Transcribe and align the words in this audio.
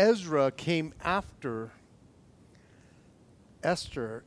Ezra 0.00 0.50
came 0.50 0.94
after 1.04 1.72
Esther, 3.62 4.24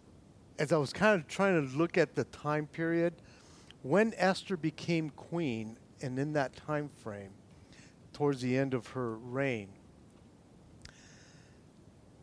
as 0.60 0.72
I 0.72 0.78
was 0.78 0.94
kind 0.94 1.20
of 1.20 1.28
trying 1.28 1.68
to 1.68 1.76
look 1.76 1.98
at 1.98 2.14
the 2.14 2.26
time 2.26 2.68
period, 2.68 3.16
when 3.82 4.14
Esther 4.18 4.56
became 4.56 5.10
queen, 5.10 5.80
and 6.00 6.20
in 6.20 6.34
that 6.34 6.56
time 6.56 6.90
frame, 7.02 7.32
towards 8.14 8.40
the 8.40 8.56
end 8.56 8.76
of 8.76 8.86
her 8.90 9.16
reign, 9.16 9.70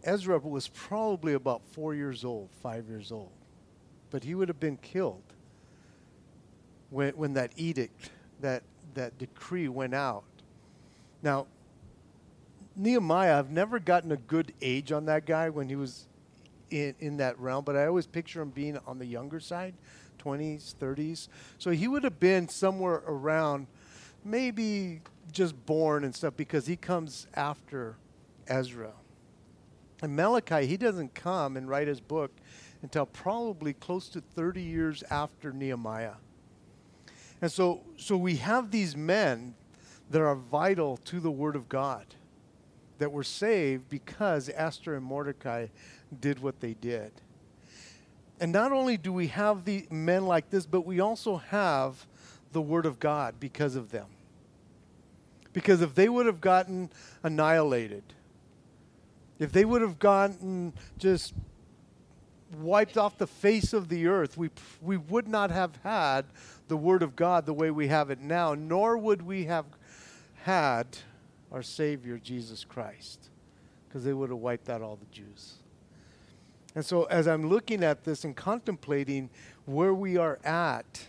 Ezra 0.05 0.39
was 0.39 0.69
probably 0.69 1.33
about 1.33 1.67
four 1.73 1.93
years 1.93 2.25
old, 2.25 2.51
five 2.63 2.89
years 2.89 3.11
old, 3.11 3.33
but 4.13 4.23
he 4.23 4.37
would 4.37 4.47
have 4.47 4.61
been 4.61 4.77
killed 4.77 5.25
when, 6.91 7.17
when 7.17 7.33
that 7.33 7.51
edict, 7.57 8.13
that, 8.41 8.63
that 8.95 9.19
decree 9.19 9.67
went 9.67 9.93
out. 9.93 10.23
Now, 11.21 11.49
Nehemiah, 12.77 13.39
I've 13.39 13.51
never 13.51 13.79
gotten 13.79 14.13
a 14.13 14.17
good 14.17 14.53
age 14.63 14.93
on 14.93 15.07
that 15.07 15.27
guy 15.27 15.51
when 15.51 15.69
he 15.69 15.77
was 15.77 16.07
in, 16.71 16.95
in 17.01 17.17
that 17.19 17.39
realm, 17.39 17.65
but 17.65 17.77
I 17.77 17.87
always 17.87 18.07
picture 18.07 18.41
him 18.41 18.51
being 18.51 18.79
on 18.87 18.99
the 18.99 19.07
younger 19.07 19.41
side, 19.41 19.75
20s, 20.19 20.75
30s. 20.75 21.29
So 21.59 21.71
he 21.71 21.89
would 21.89 22.05
have 22.05 22.21
been 22.21 22.49
somewhere 22.49 23.03
around 23.07 23.67
maybe 24.25 25.03
just 25.33 25.67
born 25.67 26.05
and 26.05 26.15
stuff 26.15 26.35
because 26.37 26.67
he 26.67 26.77
comes 26.77 27.27
after 27.35 27.97
Ezra. 28.47 28.93
And 30.03 30.17
Malachi, 30.17 30.67
he 30.67 30.77
doesn't 30.77 31.15
come 31.15 31.57
and 31.57 31.69
write 31.69 31.89
his 31.89 32.01
book 32.01 32.31
until 32.83 33.05
probably 33.05 33.75
close 33.75 34.09
to 34.11 34.21
30 34.21 34.63
years 34.63 35.03
after 35.11 35.53
Nehemiah. 35.53 36.15
And 37.43 37.51
so, 37.51 37.83
so 37.97 38.17
we 38.17 38.37
have 38.37 38.71
these 38.71 38.97
men 38.97 39.55
that 40.11 40.21
are 40.21 40.35
vital 40.35 40.97
to 40.99 41.21
the 41.21 41.31
Word 41.31 41.57
of 41.57 41.69
God 41.69 42.07
that 43.01 43.11
were 43.11 43.25
saved 43.25 43.89
because 43.89 44.51
Esther 44.55 44.95
and 44.95 45.05
Mordecai 45.05 45.67
did 46.21 46.39
what 46.39 46.61
they 46.61 46.75
did. 46.75 47.11
And 48.39 48.53
not 48.53 48.73
only 48.73 48.97
do 48.97 49.13
we 49.13 49.29
have 49.29 49.65
the 49.65 49.87
men 49.91 50.27
like 50.27 50.51
this, 50.51 50.67
but 50.67 50.83
we 50.87 51.01
also 51.01 51.39
have 51.39 52.07
the 52.53 52.61
Word 52.61 52.87
of 52.87 53.01
God 53.01 53.35
because 53.41 53.75
of 53.75 53.91
them. 53.91 54.07
Because 55.53 55.81
if 55.81 55.95
they 55.95 56.09
would 56.09 56.27
have 56.27 56.41
gotten 56.41 56.91
annihilated, 57.23 58.05
if 59.39 59.51
they 59.51 59.65
would 59.65 59.81
have 59.81 59.99
gotten 59.99 60.75
just 60.99 61.33
wiped 62.59 62.99
off 62.99 63.17
the 63.17 63.27
face 63.27 63.73
of 63.73 63.89
the 63.89 64.07
earth, 64.09 64.37
we, 64.37 64.51
we 64.83 64.99
would 64.99 65.27
not 65.27 65.51
have 65.51 65.77
had 65.83 66.27
the 66.69 66.77
Word 66.77 67.03
of 67.03 67.17
God 67.17 67.47
the 67.47 67.55
way 67.55 67.71
we 67.71 67.89
have 67.89 68.11
it 68.11 68.21
now, 68.21 68.55
nor 68.55 68.99
would 68.99 69.23
we 69.23 69.45
have 69.45 69.65
had 70.43 70.87
our 71.53 71.63
Savior, 71.63 72.19
Jesus 72.19 72.65
Christ, 72.65 73.29
because 73.89 74.05
they 74.05 74.13
would 74.13 74.31
have 74.31 74.39
wiped 74.39 74.69
out 74.69 74.83
all 74.83 74.97
the 74.97 75.07
Jews. 75.07 75.55
And 76.75 76.85
so, 76.85 77.05
as 77.05 77.27
I'm 77.27 77.49
looking 77.49 77.83
at 77.83 78.05
this 78.05 78.25
and 78.25 78.37
contemplating 78.37 79.31
where 79.65 79.93
we 79.93 80.17
are 80.17 80.39
at 80.45 81.07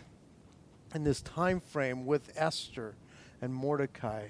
in 0.94 1.04
this 1.04 1.22
time 1.22 1.60
frame 1.60 2.04
with 2.04 2.32
Esther 2.36 2.94
and 3.40 3.54
Mordecai, 3.54 4.26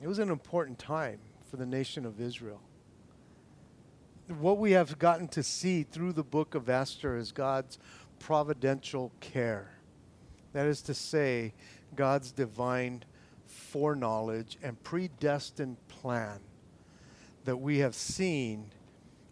it 0.00 0.06
was 0.06 0.18
an 0.18 0.30
important 0.30 0.78
time 0.78 1.18
for 1.50 1.56
the 1.56 1.66
nation 1.66 2.06
of 2.06 2.20
Israel. 2.20 2.60
What 4.28 4.58
we 4.58 4.70
have 4.72 4.98
gotten 5.00 5.26
to 5.28 5.42
see 5.42 5.82
through 5.82 6.12
the 6.12 6.22
book 6.22 6.54
of 6.54 6.68
Esther 6.68 7.16
is 7.16 7.32
God's 7.32 7.78
providential 8.20 9.10
care. 9.18 9.72
That 10.52 10.66
is 10.66 10.82
to 10.82 10.94
say, 10.94 11.52
God's 11.96 12.30
divine 12.30 13.02
foreknowledge 13.70 14.58
and 14.62 14.82
predestined 14.82 15.76
plan 15.88 16.40
that 17.44 17.56
we 17.56 17.78
have 17.78 17.94
seen 17.94 18.66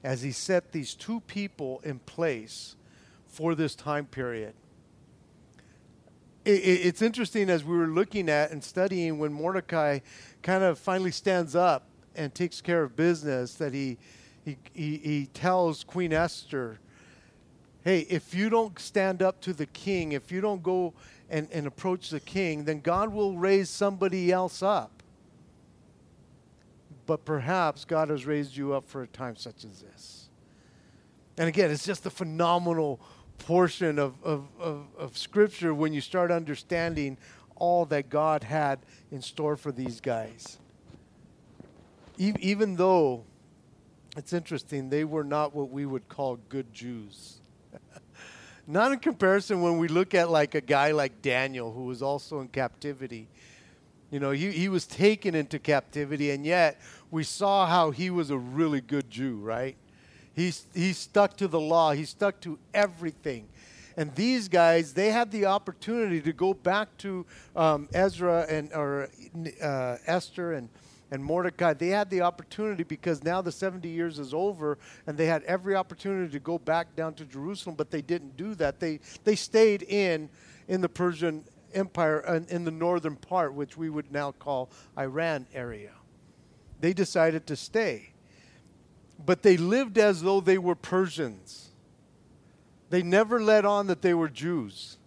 as 0.04 0.22
he 0.22 0.30
set 0.30 0.70
these 0.72 0.94
two 0.94 1.20
people 1.20 1.80
in 1.84 1.98
place 2.00 2.76
for 3.26 3.54
this 3.54 3.74
time 3.74 4.06
period. 4.06 4.54
it's 6.44 7.02
interesting 7.02 7.50
as 7.50 7.62
we 7.62 7.76
were 7.76 7.88
looking 7.88 8.30
at 8.30 8.50
and 8.52 8.64
studying 8.64 9.18
when 9.18 9.30
Mordecai 9.30 9.98
kind 10.42 10.64
of 10.64 10.78
finally 10.78 11.10
stands 11.10 11.54
up 11.54 11.88
and 12.14 12.34
takes 12.34 12.62
care 12.62 12.82
of 12.82 12.96
business 12.96 13.54
that 13.56 13.74
he, 13.74 13.98
he, 14.44 14.56
he, 14.72 14.96
he 14.96 15.26
tells 15.34 15.84
Queen 15.84 16.12
Esther, 16.12 16.78
hey, 17.84 18.00
if 18.10 18.34
you 18.34 18.50
don't 18.50 18.78
stand 18.78 19.22
up 19.22 19.40
to 19.42 19.52
the 19.52 19.66
king, 19.66 20.12
if 20.12 20.30
you 20.30 20.40
don't 20.40 20.62
go 20.62 20.94
and, 21.30 21.48
and 21.52 21.66
approach 21.66 22.10
the 22.10 22.20
king, 22.20 22.64
then 22.64 22.80
God 22.80 23.12
will 23.12 23.36
raise 23.36 23.70
somebody 23.70 24.32
else 24.32 24.62
up. 24.62 25.02
But 27.06 27.24
perhaps 27.24 27.84
God 27.84 28.10
has 28.10 28.26
raised 28.26 28.56
you 28.56 28.74
up 28.74 28.86
for 28.86 29.02
a 29.02 29.06
time 29.06 29.36
such 29.36 29.64
as 29.64 29.80
this. 29.80 30.28
And 31.38 31.48
again, 31.48 31.70
it's 31.70 31.84
just 31.84 32.04
a 32.04 32.10
phenomenal 32.10 33.00
portion 33.38 33.98
of, 33.98 34.14
of, 34.24 34.48
of, 34.58 34.86
of 34.98 35.16
Scripture 35.16 35.72
when 35.72 35.92
you 35.92 36.00
start 36.00 36.30
understanding 36.30 37.16
all 37.56 37.84
that 37.86 38.10
God 38.10 38.44
had 38.44 38.80
in 39.10 39.22
store 39.22 39.56
for 39.56 39.72
these 39.72 40.00
guys. 40.00 40.58
E- 42.18 42.34
even 42.40 42.76
though 42.76 43.24
it's 44.16 44.32
interesting, 44.32 44.90
they 44.90 45.04
were 45.04 45.24
not 45.24 45.54
what 45.54 45.70
we 45.70 45.86
would 45.86 46.08
call 46.08 46.36
good 46.48 46.72
Jews. 46.72 47.37
Not 48.70 48.92
in 48.92 48.98
comparison 48.98 49.62
when 49.62 49.78
we 49.78 49.88
look 49.88 50.14
at 50.14 50.30
like 50.30 50.54
a 50.54 50.60
guy 50.60 50.92
like 50.92 51.22
Daniel, 51.22 51.72
who 51.72 51.84
was 51.84 52.02
also 52.02 52.40
in 52.40 52.48
captivity. 52.48 53.26
You 54.10 54.20
know, 54.20 54.30
he, 54.30 54.52
he 54.52 54.68
was 54.68 54.86
taken 54.86 55.34
into 55.34 55.58
captivity, 55.58 56.32
and 56.32 56.44
yet 56.44 56.78
we 57.10 57.24
saw 57.24 57.66
how 57.66 57.92
he 57.92 58.10
was 58.10 58.28
a 58.28 58.36
really 58.36 58.82
good 58.82 59.08
Jew, 59.08 59.36
right? 59.36 59.74
He, 60.34 60.52
he 60.74 60.92
stuck 60.92 61.38
to 61.38 61.48
the 61.48 61.58
law, 61.58 61.92
he 61.92 62.04
stuck 62.04 62.40
to 62.42 62.58
everything. 62.74 63.48
And 63.96 64.14
these 64.14 64.48
guys, 64.48 64.92
they 64.92 65.10
had 65.12 65.30
the 65.30 65.46
opportunity 65.46 66.20
to 66.20 66.32
go 66.34 66.52
back 66.52 66.94
to 66.98 67.24
um, 67.56 67.88
Ezra 67.94 68.46
and 68.50 68.70
or 68.74 69.08
uh, 69.62 69.96
Esther 70.06 70.52
and 70.52 70.68
and 71.10 71.24
Mordecai, 71.24 71.72
they 71.72 71.88
had 71.88 72.10
the 72.10 72.20
opportunity 72.20 72.82
because 72.82 73.24
now 73.24 73.40
the 73.40 73.52
70 73.52 73.88
years 73.88 74.18
is 74.18 74.34
over 74.34 74.78
and 75.06 75.16
they 75.16 75.26
had 75.26 75.42
every 75.44 75.74
opportunity 75.74 76.30
to 76.32 76.38
go 76.38 76.58
back 76.58 76.94
down 76.94 77.14
to 77.14 77.24
Jerusalem, 77.24 77.76
but 77.76 77.90
they 77.90 78.02
didn't 78.02 78.36
do 78.36 78.54
that. 78.56 78.78
They, 78.78 79.00
they 79.24 79.34
stayed 79.34 79.82
in, 79.84 80.28
in 80.68 80.80
the 80.80 80.88
Persian 80.88 81.44
Empire 81.74 82.24
uh, 82.26 82.40
in 82.48 82.64
the 82.64 82.70
northern 82.70 83.16
part, 83.16 83.54
which 83.54 83.76
we 83.76 83.90
would 83.90 84.12
now 84.12 84.32
call 84.32 84.70
Iran 84.98 85.46
area. 85.54 85.92
They 86.80 86.92
decided 86.92 87.46
to 87.46 87.56
stay. 87.56 88.10
But 89.24 89.42
they 89.42 89.56
lived 89.56 89.98
as 89.98 90.22
though 90.22 90.40
they 90.40 90.58
were 90.58 90.74
Persians. 90.74 91.70
They 92.90 93.02
never 93.02 93.42
let 93.42 93.64
on 93.64 93.88
that 93.88 94.02
they 94.02 94.14
were 94.14 94.28
Jews. 94.28 94.98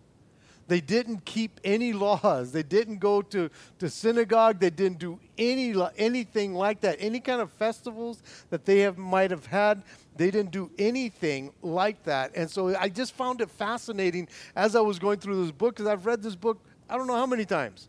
They 0.68 0.82
didn't 0.82 1.26
keep 1.26 1.60
any 1.64 1.92
laws. 1.92 2.52
They 2.52 2.64
didn't 2.64 3.00
go 3.00 3.22
to, 3.24 3.50
to 3.80 3.90
synagogue. 3.90 4.60
They 4.60 4.70
didn't 4.70 5.00
do 5.00 5.20
any 5.42 5.76
anything 5.98 6.54
like 6.54 6.82
that. 6.82 6.98
Any 7.00 7.20
kind 7.20 7.42
of 7.42 7.52
festivals 7.52 8.22
that 8.50 8.66
they 8.66 8.80
have 8.80 8.98
might 8.98 9.32
have 9.32 9.46
had, 9.46 9.84
they 10.16 10.32
didn't 10.32 10.52
do 10.52 10.70
anything 10.78 11.52
like 11.62 12.04
that. 12.04 12.32
And 12.36 12.50
so 12.50 12.76
I 12.76 12.90
just 12.90 13.14
found 13.14 13.42
it 13.42 13.50
fascinating 13.50 14.28
as 14.56 14.76
I 14.76 14.82
was 14.82 15.00
going 15.00 15.20
through 15.20 15.44
this 15.44 15.52
book 15.52 15.76
because 15.76 15.88
I've 15.88 16.06
read 16.06 16.22
this 16.22 16.36
book 16.36 16.60
I 16.92 16.98
don't 16.98 17.08
know 17.08 17.16
how 17.16 17.26
many 17.26 17.46
times, 17.46 17.88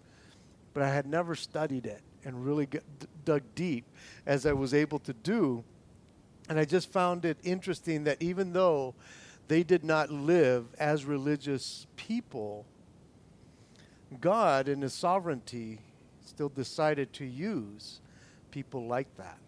but 0.73 0.85
I 0.85 0.89
had 0.89 1.07
never 1.07 1.35
studied 1.35 1.87
it 1.87 2.03
and 2.25 2.45
really 2.47 2.67
d- 2.67 2.79
dug 3.25 3.43
deep 3.57 3.85
as 4.27 4.47
I 4.47 4.53
was 4.53 4.73
able 4.73 5.01
to 5.01 5.13
do. 5.13 5.65
And 6.49 6.57
I 6.57 6.65
just 6.65 6.93
found 6.93 7.25
it 7.25 7.37
interesting 7.43 8.05
that 8.05 8.23
even 8.23 8.53
though 8.53 8.95
they 9.49 9.65
did 9.65 9.83
not 9.83 10.11
live 10.11 10.67
as 10.79 11.05
religious 11.05 11.89
people, 11.97 12.65
God, 14.21 14.69
in 14.69 14.83
His 14.83 14.95
sovereignty, 14.95 15.81
still 16.33 16.49
decided 16.49 17.13
to 17.13 17.25
use 17.25 18.01
people 18.51 18.87
like 18.87 19.17
that. 19.17 19.39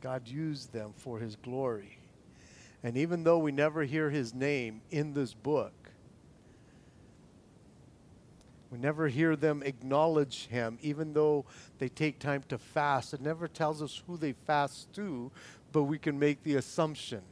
God 0.00 0.26
used 0.26 0.72
them 0.72 0.94
for 0.96 1.18
His 1.18 1.36
glory. 1.36 1.98
And 2.82 2.96
even 2.96 3.24
though 3.24 3.38
we 3.38 3.52
never 3.52 3.84
hear 3.84 4.08
His 4.08 4.32
name 4.32 4.80
in 4.90 5.12
this 5.12 5.34
book, 5.34 5.72
we 8.70 8.78
never 8.78 9.08
hear 9.08 9.34
them 9.34 9.64
acknowledge 9.64 10.46
him, 10.46 10.78
even 10.80 11.12
though 11.12 11.44
they 11.78 11.88
take 11.88 12.20
time 12.20 12.44
to 12.48 12.56
fast. 12.56 13.12
It 13.12 13.20
never 13.20 13.48
tells 13.48 13.82
us 13.82 14.00
who 14.06 14.16
they 14.16 14.32
fast 14.32 14.92
to, 14.92 15.32
but 15.72 15.82
we 15.84 15.98
can 15.98 16.20
make 16.20 16.44
the 16.44 16.54
assumption 16.54 17.22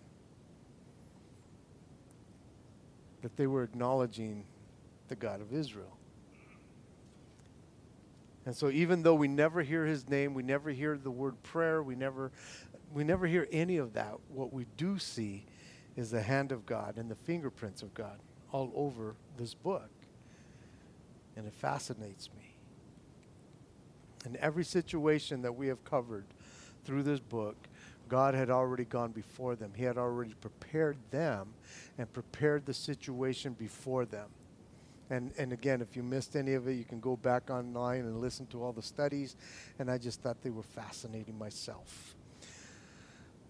that 3.23 3.37
they 3.37 3.47
were 3.47 3.63
acknowledging 3.63 4.45
the 5.07 5.15
God 5.15 5.41
of 5.41 5.53
Israel. 5.53 5.98
And 8.49 8.57
so 8.57 8.71
even 8.71 9.03
though 9.03 9.15
we 9.15 9.29
never 9.29 9.61
hear 9.61 9.85
his 9.85 10.09
name, 10.09 10.33
we 10.33 10.43
never 10.43 10.71
hear 10.71 10.97
the 10.97 11.11
word 11.11 11.43
prayer, 11.43 11.83
we 11.83 11.95
never 11.95 12.33
we 12.95 13.05
never 13.05 13.27
hear 13.27 13.47
any 13.53 13.77
of 13.77 13.93
that, 13.93 14.15
what 14.31 14.55
we 14.55 14.65
do 14.79 14.99
see 14.99 15.45
is 15.97 16.13
the 16.13 16.23
hand 16.23 16.51
of 16.51 16.65
God 16.65 16.97
and 16.97 17.11
the 17.11 17.15
fingerprints 17.15 17.83
of 17.83 17.93
God 17.93 18.19
all 18.51 18.73
over 18.75 19.17
this 19.37 19.53
book. 19.53 19.91
And 21.37 21.47
it 21.47 21.53
fascinates 21.53 22.31
me. 22.39 22.55
In 24.25 24.35
every 24.39 24.65
situation 24.65 25.43
that 25.43 25.53
we 25.53 25.67
have 25.67 25.85
covered 25.85 26.25
through 26.87 27.03
this 27.03 27.21
book, 27.21 27.69
God 28.09 28.33
had 28.33 28.49
already 28.49 28.87
gone 28.87 29.13
before 29.13 29.57
them. 29.57 29.73
He 29.77 29.85
had 29.85 29.99
already 29.99 30.33
prepared 30.41 30.97
them 31.11 31.49
and 31.99 32.11
prepared 32.11 32.65
the 32.65 32.73
situation 32.73 33.53
before 33.53 34.07
them. 34.07 34.31
And, 35.11 35.33
and 35.39 35.53
again, 35.53 35.81
if 35.81 35.97
you 35.97 36.03
missed 36.03 36.37
any 36.37 36.55
of 36.55 36.69
it, 36.69 36.75
you 36.75 36.85
can 36.85 37.01
go 37.01 37.17
back 37.17 37.51
online 37.51 38.01
and 38.01 38.21
listen 38.21 38.47
to 38.49 38.63
all 38.63 38.73
the 38.73 38.83
studies. 38.83 39.37
And 39.79 39.91
I 39.91 39.99
just 39.99 40.21
thought 40.21 40.43
they 40.43 40.51
were 40.51 40.63
fascinating 40.63 41.39
myself. 41.39 42.15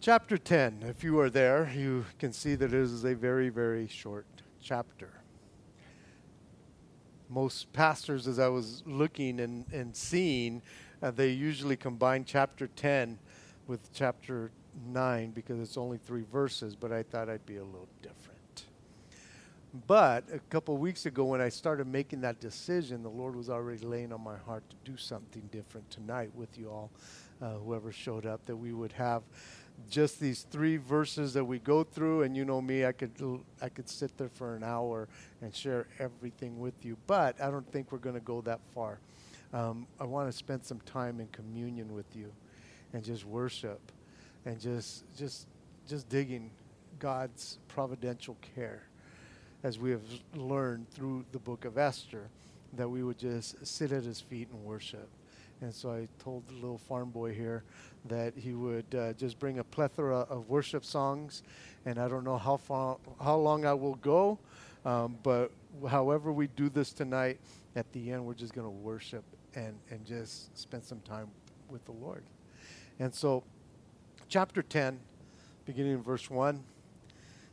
Chapter 0.01 0.39
10, 0.39 0.85
if 0.87 1.03
you 1.03 1.19
are 1.19 1.29
there, 1.29 1.69
you 1.75 2.05
can 2.21 2.33
see 2.33 2.55
that 2.55 2.67
it 2.67 2.75
is 2.75 3.05
a 3.05 3.15
very, 3.15 3.49
very 3.49 3.89
short 3.89 4.27
chapter. 4.63 5.11
Most 7.29 7.73
pastors, 7.73 8.29
as 8.29 8.39
I 8.39 8.47
was 8.47 8.85
looking 8.87 9.41
and, 9.41 9.67
and 9.73 9.95
seeing, 9.95 10.63
uh, 11.03 11.11
they 11.11 11.31
usually 11.31 11.77
combine 11.77 12.25
chapter 12.25 12.69
10 12.69 13.19
with 13.67 13.93
chapter 13.93 14.53
9 14.87 15.33
because 15.33 15.59
it's 15.59 15.77
only 15.77 15.99
three 15.99 16.25
verses, 16.33 16.77
but 16.77 16.93
I 16.93 17.03
thought 17.03 17.29
I'd 17.29 17.45
be 17.45 17.57
a 17.57 17.65
little 17.65 17.89
different. 18.01 18.28
But 19.87 20.25
a 20.33 20.39
couple 20.51 20.75
of 20.75 20.81
weeks 20.81 21.07
ago, 21.07 21.25
when 21.25 21.41
I 21.41 21.49
started 21.49 21.87
making 21.87 22.23
that 22.23 22.41
decision, 22.41 23.03
the 23.03 23.11
Lord 23.11 23.37
was 23.37 23.51
already 23.51 23.85
laying 23.85 24.13
on 24.13 24.23
my 24.23 24.37
heart 24.37 24.65
to 24.71 24.91
do 24.91 24.97
something 24.97 25.43
different 25.53 25.89
tonight 25.91 26.31
with 26.35 26.59
you 26.59 26.71
all, 26.71 26.91
uh, 27.43 27.55
whoever 27.55 27.93
showed 27.93 28.27
up, 28.27 28.45
that 28.47 28.57
we 28.57 28.73
would 28.73 28.93
have 28.93 29.23
just 29.89 30.19
these 30.19 30.47
three 30.51 30.77
verses 30.77 31.33
that 31.35 31.45
we 31.45 31.59
go 31.59 31.85
through. 31.85 32.23
And 32.23 32.37
you 32.37 32.45
know 32.45 32.61
me, 32.61 32.87
I 32.87 32.93
could 32.93 33.13
I 33.61 33.69
could 33.69 33.89
sit 33.89 34.17
there 34.17 34.31
for 34.31 34.57
an 34.57 34.65
hour 34.65 35.09
and 35.43 35.55
share 35.55 35.87
everything 35.99 36.59
with 36.59 36.85
you. 36.85 36.97
But 37.07 37.41
I 37.41 37.51
don't 37.51 37.71
think 37.71 37.93
we're 37.93 37.99
going 37.99 38.17
to 38.17 38.21
go 38.21 38.41
that 38.43 38.61
far. 38.75 38.99
Um, 39.53 39.87
I 40.01 40.05
want 40.05 40.31
to 40.31 40.37
spend 40.37 40.65
some 40.65 40.81
time 40.81 41.21
in 41.21 41.29
communion 41.29 41.95
with 41.95 42.17
you, 42.17 42.33
and 42.93 43.05
just 43.05 43.25
worship, 43.25 43.81
and 44.45 44.59
just 44.59 45.05
just 45.17 45.47
just 45.87 46.09
digging 46.09 46.51
God's 46.99 47.59
providential 47.69 48.37
care 48.55 48.83
as 49.63 49.79
we 49.79 49.91
have 49.91 50.03
learned 50.35 50.89
through 50.91 51.25
the 51.33 51.39
book 51.39 51.65
of 51.65 51.79
Esther, 51.79 52.29
that 52.75 52.89
we 52.89 53.03
would 53.03 53.19
just 53.19 53.67
sit 53.67 53.93
at 53.93 54.05
his 54.05 54.21
feet 54.21 54.49
and 54.53 54.65
worship. 54.65 55.09
And 55.61 55.75
so 55.75 55.91
I 55.91 56.07
told 56.23 56.47
the 56.49 56.55
little 56.55 56.79
farm 56.79 57.11
boy 57.11 57.35
here 57.35 57.65
that 58.05 58.35
he 58.37 58.53
would 58.53 58.95
uh, 58.95 59.13
just 59.15 59.39
bring 59.39 59.59
a 59.59 59.65
plethora 59.65 60.21
of 60.21 60.49
worship 60.49 60.85
songs. 60.85 61.43
And 61.85 61.99
I 61.99 62.07
don't 62.07 62.25
know 62.25 62.39
how 62.39 62.57
far, 62.57 62.99
how 63.21 63.37
long 63.37 63.65
I 63.65 63.75
will 63.75 63.97
go, 63.97 64.39
um, 64.85 65.19
but 65.23 65.51
however 65.89 66.33
we 66.33 66.47
do 66.49 66.69
this 66.69 66.93
tonight, 66.93 67.41
at 67.75 67.91
the 67.93 68.13
end 68.13 68.25
we're 68.25 68.35
just 68.35 68.55
going 68.55 68.67
to 68.67 68.71
worship 68.71 69.25
and 69.55 69.75
and 69.91 70.05
just 70.05 70.57
spend 70.59 70.85
some 70.85 71.01
time 71.01 71.29
with 71.69 71.85
the 71.85 71.93
Lord. 71.93 72.23
And 72.99 73.15
so, 73.15 73.45
chapter 74.29 74.63
ten, 74.63 75.01
beginning 75.65 75.93
in 75.93 76.03
verse 76.03 76.31
one, 76.31 76.65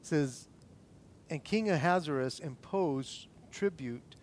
says 0.02 0.48
and 1.30 1.44
King 1.44 1.69
Ahasuerus 1.69 2.39
imposed 2.39 3.27
tribute 3.51 4.16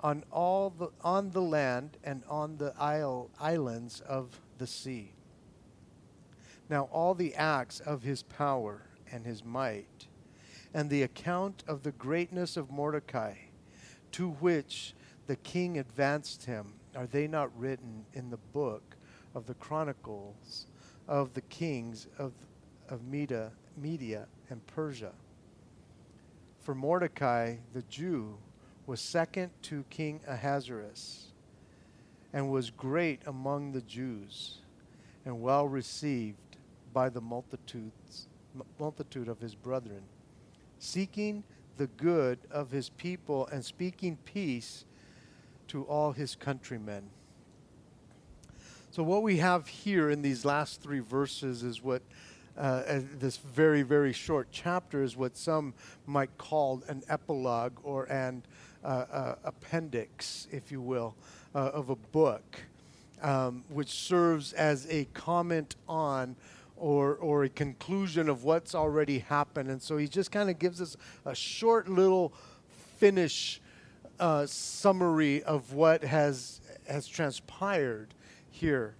on 0.00 0.24
all 0.30 0.70
the 0.70 0.88
on 1.02 1.30
the 1.30 1.42
land 1.42 1.96
and 2.04 2.22
on 2.28 2.56
the 2.58 2.72
isle, 2.78 3.30
islands 3.40 4.00
of 4.00 4.40
the 4.58 4.66
sea. 4.66 5.12
Now 6.68 6.84
all 6.92 7.14
the 7.14 7.34
acts 7.34 7.80
of 7.80 8.02
his 8.02 8.22
power 8.22 8.82
and 9.10 9.24
his 9.24 9.44
might, 9.44 10.08
and 10.74 10.90
the 10.90 11.02
account 11.02 11.62
of 11.66 11.82
the 11.82 11.92
greatness 11.92 12.56
of 12.56 12.70
Mordecai, 12.70 13.34
to 14.12 14.30
which 14.30 14.94
the 15.26 15.36
king 15.36 15.78
advanced 15.78 16.44
him, 16.44 16.74
are 16.94 17.06
they 17.06 17.26
not 17.26 17.56
written 17.58 18.04
in 18.12 18.30
the 18.30 18.36
book 18.36 18.96
of 19.34 19.46
the 19.46 19.54
chronicles 19.54 20.66
of 21.06 21.34
the 21.34 21.40
kings 21.42 22.08
of, 22.18 22.32
of 22.88 23.04
Media, 23.04 23.52
Media 23.76 24.26
and 24.50 24.66
Persia? 24.66 25.12
For 26.66 26.74
Mordecai, 26.74 27.58
the 27.74 27.82
Jew, 27.82 28.38
was 28.86 29.00
second 29.00 29.52
to 29.62 29.84
King 29.88 30.20
Ahasuerus 30.26 31.26
and 32.32 32.50
was 32.50 32.70
great 32.70 33.20
among 33.24 33.70
the 33.70 33.82
Jews 33.82 34.58
and 35.24 35.40
well 35.40 35.68
received 35.68 36.56
by 36.92 37.08
the 37.08 37.20
multitudes, 37.20 38.26
multitude 38.80 39.28
of 39.28 39.38
his 39.38 39.54
brethren, 39.54 40.02
seeking 40.80 41.44
the 41.76 41.86
good 41.86 42.40
of 42.50 42.72
his 42.72 42.88
people 42.88 43.46
and 43.52 43.64
speaking 43.64 44.18
peace 44.24 44.86
to 45.68 45.84
all 45.84 46.10
his 46.10 46.34
countrymen. 46.34 47.04
So, 48.90 49.04
what 49.04 49.22
we 49.22 49.36
have 49.36 49.68
here 49.68 50.10
in 50.10 50.20
these 50.20 50.44
last 50.44 50.82
three 50.82 50.98
verses 50.98 51.62
is 51.62 51.80
what 51.80 52.02
uh, 52.56 53.00
this 53.18 53.36
very, 53.36 53.82
very 53.82 54.12
short 54.12 54.48
chapter 54.50 55.02
is 55.02 55.16
what 55.16 55.36
some 55.36 55.74
might 56.06 56.36
call 56.38 56.82
an 56.88 57.02
epilogue 57.08 57.72
or 57.82 58.04
an 58.04 58.42
uh, 58.82 58.86
uh, 58.86 59.34
appendix, 59.44 60.48
if 60.50 60.72
you 60.72 60.80
will, 60.80 61.14
uh, 61.54 61.58
of 61.58 61.90
a 61.90 61.96
book, 61.96 62.62
um, 63.22 63.64
which 63.68 63.90
serves 63.90 64.52
as 64.52 64.86
a 64.88 65.04
comment 65.12 65.76
on 65.88 66.36
or, 66.76 67.14
or 67.16 67.44
a 67.44 67.48
conclusion 67.48 68.28
of 68.28 68.44
what's 68.44 68.74
already 68.74 69.18
happened. 69.18 69.70
And 69.70 69.80
so 69.80 69.96
he 69.96 70.08
just 70.08 70.30
kind 70.30 70.50
of 70.50 70.58
gives 70.58 70.80
us 70.80 70.96
a 71.24 71.34
short 71.34 71.88
little 71.88 72.32
finish 72.98 73.60
uh, 74.18 74.46
summary 74.46 75.42
of 75.42 75.72
what 75.72 76.04
has, 76.04 76.60
has 76.86 77.06
transpired 77.06 78.14
here 78.50 78.94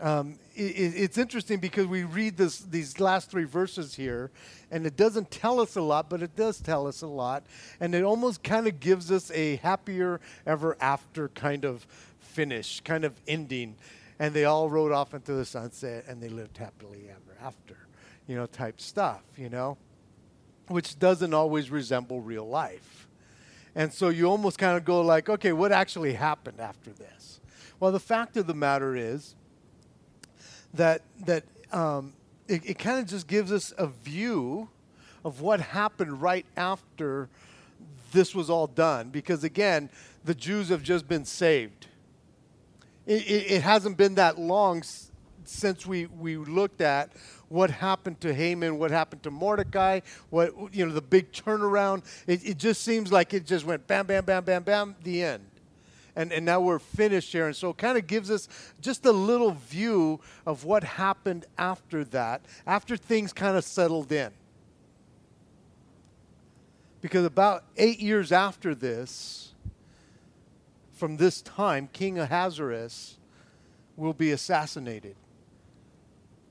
um, 0.00 0.38
it, 0.54 0.94
it's 0.96 1.18
interesting 1.18 1.58
because 1.58 1.86
we 1.86 2.04
read 2.04 2.36
this, 2.36 2.58
these 2.58 3.00
last 3.00 3.30
three 3.30 3.44
verses 3.44 3.94
here, 3.94 4.30
and 4.70 4.86
it 4.86 4.96
doesn't 4.96 5.30
tell 5.30 5.60
us 5.60 5.76
a 5.76 5.80
lot, 5.80 6.08
but 6.08 6.22
it 6.22 6.36
does 6.36 6.60
tell 6.60 6.86
us 6.86 7.02
a 7.02 7.06
lot. 7.06 7.44
And 7.80 7.94
it 7.94 8.04
almost 8.04 8.42
kind 8.42 8.66
of 8.66 8.80
gives 8.80 9.10
us 9.10 9.30
a 9.32 9.56
happier 9.56 10.20
ever 10.46 10.76
after 10.80 11.28
kind 11.28 11.64
of 11.64 11.86
finish, 12.20 12.80
kind 12.80 13.04
of 13.04 13.14
ending. 13.26 13.76
And 14.18 14.34
they 14.34 14.44
all 14.44 14.68
rode 14.68 14.92
off 14.92 15.14
into 15.14 15.32
the 15.32 15.44
sunset 15.44 16.04
and 16.08 16.20
they 16.20 16.28
lived 16.28 16.58
happily 16.58 17.04
ever 17.08 17.38
after, 17.40 17.76
you 18.26 18.34
know, 18.34 18.46
type 18.46 18.80
stuff, 18.80 19.22
you 19.36 19.48
know, 19.48 19.78
which 20.66 20.98
doesn't 20.98 21.32
always 21.32 21.70
resemble 21.70 22.20
real 22.20 22.48
life. 22.48 23.06
And 23.74 23.92
so 23.92 24.08
you 24.08 24.26
almost 24.26 24.58
kind 24.58 24.76
of 24.76 24.84
go 24.84 25.02
like, 25.02 25.28
okay, 25.28 25.52
what 25.52 25.70
actually 25.70 26.14
happened 26.14 26.60
after 26.60 26.90
this? 26.90 27.40
Well, 27.78 27.92
the 27.92 28.00
fact 28.00 28.36
of 28.36 28.48
the 28.48 28.54
matter 28.54 28.96
is, 28.96 29.36
that 30.78 31.02
that 31.26 31.44
um, 31.72 32.14
it, 32.48 32.62
it 32.64 32.78
kind 32.78 32.98
of 32.98 33.06
just 33.06 33.26
gives 33.26 33.52
us 33.52 33.74
a 33.76 33.86
view 33.86 34.68
of 35.24 35.42
what 35.42 35.60
happened 35.60 36.22
right 36.22 36.46
after 36.56 37.28
this 38.12 38.34
was 38.34 38.48
all 38.48 38.66
done. 38.66 39.10
Because 39.10 39.44
again, 39.44 39.90
the 40.24 40.34
Jews 40.34 40.70
have 40.70 40.82
just 40.82 41.06
been 41.06 41.24
saved. 41.24 41.86
It, 43.06 43.22
it, 43.26 43.50
it 43.52 43.62
hasn't 43.62 43.96
been 43.96 44.14
that 44.14 44.38
long 44.38 44.78
s- 44.78 45.10
since 45.44 45.86
we, 45.86 46.06
we 46.06 46.36
looked 46.36 46.80
at 46.80 47.12
what 47.48 47.70
happened 47.70 48.20
to 48.20 48.32
Haman, 48.32 48.78
what 48.78 48.90
happened 48.90 49.22
to 49.24 49.30
Mordecai, 49.30 50.00
what 50.30 50.52
you 50.72 50.86
know, 50.86 50.92
the 50.92 51.02
big 51.02 51.32
turnaround. 51.32 52.04
It, 52.26 52.46
it 52.46 52.58
just 52.58 52.82
seems 52.82 53.12
like 53.12 53.34
it 53.34 53.44
just 53.46 53.66
went 53.66 53.86
bam, 53.86 54.06
bam, 54.06 54.24
bam, 54.24 54.44
bam, 54.44 54.62
bam, 54.62 54.96
the 55.02 55.22
end 55.22 55.44
and, 56.18 56.32
and 56.32 56.44
now 56.44 56.60
we're 56.60 56.80
finished 56.80 57.30
here. 57.30 57.46
And 57.46 57.54
so 57.54 57.70
it 57.70 57.78
kind 57.78 57.96
of 57.96 58.08
gives 58.08 58.28
us 58.28 58.48
just 58.80 59.06
a 59.06 59.12
little 59.12 59.52
view 59.52 60.18
of 60.44 60.64
what 60.64 60.82
happened 60.82 61.46
after 61.56 62.02
that, 62.06 62.44
after 62.66 62.96
things 62.96 63.32
kind 63.32 63.56
of 63.56 63.62
settled 63.62 64.10
in. 64.10 64.32
Because 67.00 67.24
about 67.24 67.62
eight 67.76 68.00
years 68.00 68.32
after 68.32 68.74
this, 68.74 69.54
from 70.92 71.18
this 71.18 71.40
time, 71.40 71.88
King 71.92 72.18
Ahasuerus 72.18 73.16
will 73.96 74.12
be 74.12 74.32
assassinated. 74.32 75.14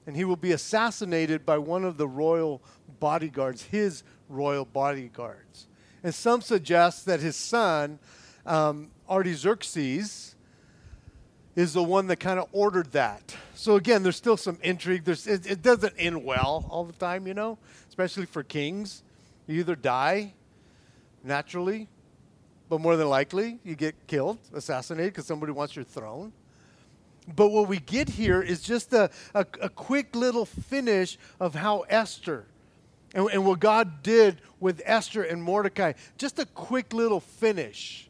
And 0.06 0.16
he 0.16 0.24
will 0.24 0.38
be 0.38 0.54
assassinated 0.54 1.46
by 1.46 1.58
one 1.58 1.84
of 1.84 1.98
the 1.98 2.08
royal 2.08 2.62
bodyguards, 3.02 3.64
his 3.64 4.04
royal 4.30 4.64
bodyguards. 4.64 5.68
And 6.04 6.16
some 6.16 6.40
suggest 6.40 7.06
that 7.08 7.20
his 7.20 7.36
son, 7.36 8.00
um, 8.46 8.92
Artaxerxes 9.10 10.36
is 11.56 11.74
the 11.74 11.84
one 11.84 12.08
that 12.08 12.18
kind 12.18 12.40
of 12.40 12.48
ordered 12.52 12.92
that. 12.92 13.36
So 13.56 13.76
again, 13.76 14.04
there's 14.04 14.16
still 14.16 14.38
some 14.38 14.60
intrigue. 14.62 15.04
There's, 15.04 15.26
it, 15.26 15.50
it, 15.50 15.62
doesn't 15.64 15.96
end 15.98 16.24
well 16.24 16.66
all 16.70 16.86
the 16.86 16.94
time, 16.94 17.26
you 17.26 17.34
know, 17.34 17.58
especially 17.90 18.28
for 18.28 18.44
kings. 18.44 19.02
You 19.48 19.62
either 19.62 19.76
die 19.76 20.34
naturally, 21.24 21.88
but 22.70 22.80
more 22.80 22.96
than 22.96 23.10
likely 23.10 23.58
you 23.64 23.76
get 23.76 23.96
killed, 24.06 24.38
assassinated 24.54 25.14
because 25.14 25.26
somebody 25.26 25.52
wants 25.52 25.76
your 25.76 25.86
throne. 25.86 26.32
But 27.36 27.50
what 27.50 27.68
we 27.68 27.80
get 27.80 28.10
here 28.10 28.42
is 28.42 28.62
just 28.62 28.94
a, 28.94 29.10
a, 29.34 29.46
a 29.62 29.70
quick 29.70 30.16
little 30.16 30.46
finish 30.46 31.18
of 31.40 31.56
how 31.56 31.82
Esther 31.90 32.46
and, 33.16 33.28
and 33.32 33.46
what 33.46 33.60
God 33.60 34.04
did 34.04 34.42
with 34.60 34.82
Esther 34.86 35.24
and 35.24 35.42
Mordecai. 35.42 35.94
Just 36.20 36.38
a 36.38 36.46
quick 36.46 36.94
little 36.94 37.20
finish 37.20 38.07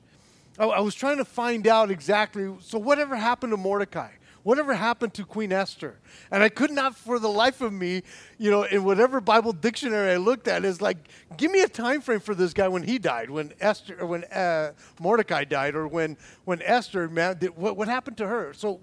I, 0.57 0.65
I 0.65 0.79
was 0.79 0.95
trying 0.95 1.17
to 1.17 1.25
find 1.25 1.67
out 1.67 1.91
exactly. 1.91 2.53
So, 2.61 2.77
whatever 2.77 3.15
happened 3.15 3.51
to 3.51 3.57
Mordecai? 3.57 4.11
Whatever 4.43 4.75
happened 4.75 5.13
to 5.15 5.25
Queen 5.25 5.51
Esther? 5.51 5.99
And 6.31 6.41
I 6.41 6.47
could 6.47 6.71
not, 6.71 6.95
for 6.95 7.19
the 7.19 7.27
life 7.27 7.59
of 7.59 7.73
me, 7.73 8.03
you 8.37 8.49
know, 8.49 8.63
in 8.63 8.85
whatever 8.85 9.19
Bible 9.19 9.51
dictionary 9.51 10.13
I 10.13 10.17
looked 10.17 10.47
at, 10.47 10.63
is 10.63 10.81
like, 10.81 10.97
give 11.35 11.51
me 11.51 11.63
a 11.63 11.67
time 11.67 11.99
frame 11.99 12.21
for 12.21 12.33
this 12.33 12.53
guy 12.53 12.69
when 12.69 12.83
he 12.83 12.97
died, 12.97 13.29
when 13.29 13.51
Esther, 13.59 13.97
or 13.99 14.05
when 14.05 14.23
uh, 14.25 14.71
Mordecai 15.01 15.43
died, 15.43 15.75
or 15.75 15.85
when 15.87 16.15
when 16.45 16.61
Esther, 16.61 17.09
man, 17.09 17.37
did, 17.37 17.57
what, 17.57 17.75
what 17.75 17.89
happened 17.89 18.15
to 18.17 18.27
her? 18.27 18.53
So 18.53 18.79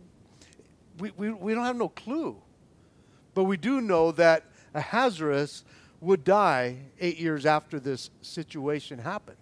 we, 0.99 1.12
we, 1.16 1.31
we 1.31 1.54
don't 1.54 1.64
have 1.64 1.76
no 1.76 1.88
clue. 1.88 2.37
But 3.33 3.45
we 3.45 3.57
do 3.57 3.81
know 3.81 4.12
that 4.12 4.45
Ahasuerus 4.75 5.64
would 6.00 6.25
die 6.25 6.76
eight 7.00 7.19
years 7.19 7.47
after 7.47 7.81
this 7.81 8.11
situation 8.21 8.99
happened. 8.99 9.38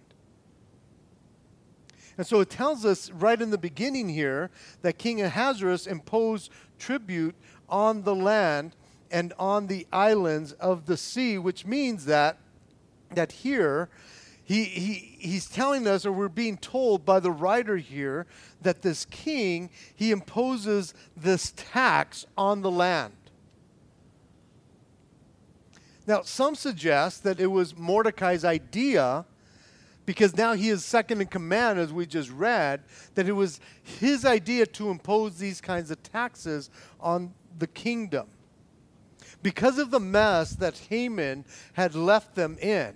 And 2.19 2.27
so 2.27 2.41
it 2.41 2.51
tells 2.51 2.85
us 2.85 3.11
right 3.11 3.41
in 3.41 3.51
the 3.51 3.59
beginning 3.59 4.09
here 4.09 4.51
that 4.83 4.99
King 4.99 5.23
Ahasuerus 5.23 5.87
imposed 5.87 6.51
tribute 6.79 7.35
on 7.69 8.03
the 8.03 8.15
land 8.15 8.77
and 9.11 9.33
on 9.39 9.67
the 9.67 9.87
islands 9.93 10.53
of 10.53 10.87
the 10.87 10.97
sea, 10.97 11.39
which 11.39 11.67
means 11.67 12.05
that 12.07 12.39
that 13.15 13.33
here 13.33 13.91
he, 14.45 14.65
he, 14.65 15.17
he's 15.19 15.49
telling 15.49 15.87
us, 15.87 16.05
or 16.05 16.13
we're 16.13 16.29
being 16.29 16.57
told 16.57 17.05
by 17.05 17.21
the 17.21 17.31
writer 17.31 17.77
here, 17.77 18.27
that 18.61 18.83
this 18.83 19.05
king, 19.07 19.71
he 19.95 20.11
imposes 20.11 20.95
this 21.17 21.53
tax 21.57 22.27
on 22.37 22.61
the 22.63 22.71
land. 22.71 23.15
Now, 26.07 26.23
some 26.23 26.57
suggest 26.57 27.23
that 27.23 27.39
it 27.39 27.47
was 27.47 27.77
Mordecai's 27.77 28.45
idea, 28.45 29.25
because 30.05 30.37
now 30.37 30.53
he 30.55 30.69
is 30.69 30.85
second 30.85 31.21
in 31.21 31.29
command, 31.29 31.79
as 31.79 31.93
we 31.93 32.07
just 32.07 32.31
read, 32.31 32.83
that 33.15 33.29
it 33.29 33.33
was 33.33 33.61
his 33.83 34.25
idea 34.25 34.67
to 34.67 34.91
impose 34.91 35.39
these 35.39 35.61
kinds 35.61 35.91
of 35.91 36.03
taxes 36.03 36.71
on 37.01 37.33
the 37.59 37.67
kingdom. 37.67 38.27
Because 39.43 39.79
of 39.79 39.91
the 39.91 40.01
mess 40.01 40.51
that 40.57 40.79
Haman 40.91 41.45
had 41.75 41.95
left 41.95 42.35
them 42.35 42.59
in. 42.59 42.95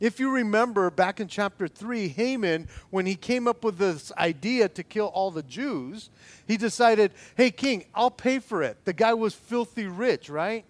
If 0.00 0.20
you 0.20 0.30
remember 0.30 0.90
back 0.90 1.20
in 1.20 1.28
chapter 1.28 1.68
3, 1.68 2.08
Haman, 2.08 2.68
when 2.90 3.06
he 3.06 3.14
came 3.14 3.48
up 3.48 3.64
with 3.64 3.78
this 3.78 4.12
idea 4.18 4.68
to 4.68 4.82
kill 4.82 5.06
all 5.06 5.30
the 5.30 5.42
Jews, 5.42 6.10
he 6.46 6.56
decided, 6.56 7.12
hey, 7.36 7.50
king, 7.50 7.84
I'll 7.94 8.10
pay 8.10 8.38
for 8.38 8.62
it. 8.62 8.84
The 8.84 8.92
guy 8.92 9.14
was 9.14 9.34
filthy 9.34 9.86
rich, 9.86 10.28
right? 10.28 10.64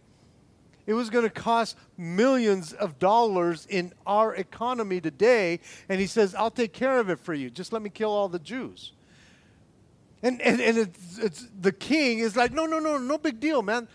It 0.86 0.94
was 0.94 1.08
going 1.08 1.24
to 1.24 1.30
cost 1.30 1.76
millions 1.96 2.72
of 2.74 2.98
dollars 2.98 3.66
in 3.70 3.92
our 4.06 4.34
economy 4.34 5.00
today. 5.00 5.60
And 5.88 6.00
he 6.00 6.06
says, 6.06 6.34
I'll 6.34 6.50
take 6.50 6.72
care 6.72 6.98
of 6.98 7.08
it 7.08 7.18
for 7.18 7.32
you. 7.32 7.50
Just 7.50 7.72
let 7.72 7.80
me 7.82 7.90
kill 7.90 8.10
all 8.10 8.28
the 8.28 8.38
Jews. 8.38 8.92
And, 10.22 10.40
and, 10.42 10.60
and 10.60 10.78
it's, 10.78 11.18
it's, 11.18 11.46
the 11.60 11.72
king 11.72 12.18
is 12.18 12.36
like, 12.36 12.52
no, 12.52 12.66
no, 12.66 12.78
no, 12.78 12.98
no 12.98 13.18
big 13.18 13.40
deal, 13.40 13.62
man. 13.62 13.88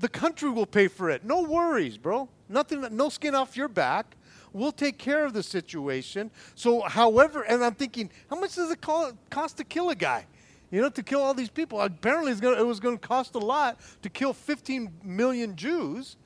The 0.00 0.08
country 0.08 0.50
will 0.50 0.66
pay 0.66 0.88
for 0.88 1.10
it. 1.10 1.24
No 1.24 1.42
worries, 1.42 1.96
bro. 1.96 2.28
Nothing, 2.48 2.86
no 2.90 3.08
skin 3.08 3.34
off 3.34 3.56
your 3.56 3.68
back. 3.68 4.16
We'll 4.52 4.72
take 4.72 4.98
care 4.98 5.24
of 5.24 5.32
the 5.32 5.42
situation. 5.42 6.30
So, 6.54 6.82
however, 6.82 7.42
and 7.42 7.64
I'm 7.64 7.74
thinking, 7.74 8.10
how 8.28 8.38
much 8.38 8.56
does 8.56 8.70
it 8.70 8.80
cost 8.80 9.56
to 9.56 9.64
kill 9.64 9.90
a 9.90 9.94
guy? 9.94 10.26
You 10.70 10.80
know, 10.80 10.88
to 10.88 11.02
kill 11.02 11.22
all 11.22 11.34
these 11.34 11.50
people. 11.50 11.80
Apparently, 11.80 12.32
it 12.32 12.66
was 12.66 12.80
going 12.80 12.98
to 12.98 13.08
cost 13.08 13.34
a 13.34 13.38
lot 13.38 13.80
to 14.02 14.08
kill 14.08 14.32
15 14.32 14.92
million 15.04 15.56
Jews 15.56 16.16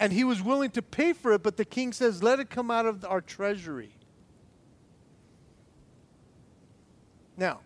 and 0.00 0.14
he 0.14 0.24
was 0.24 0.42
willing 0.42 0.70
to 0.70 0.80
pay 0.82 1.12
for 1.12 1.32
it, 1.32 1.42
but 1.42 1.58
the 1.58 1.64
king 1.64 1.92
says, 1.92 2.22
let 2.22 2.40
it 2.40 2.48
come 2.48 2.70
out 2.70 2.86
of 2.86 3.04
our 3.04 3.20
treasury. 3.20 3.92
Now, 7.36 7.60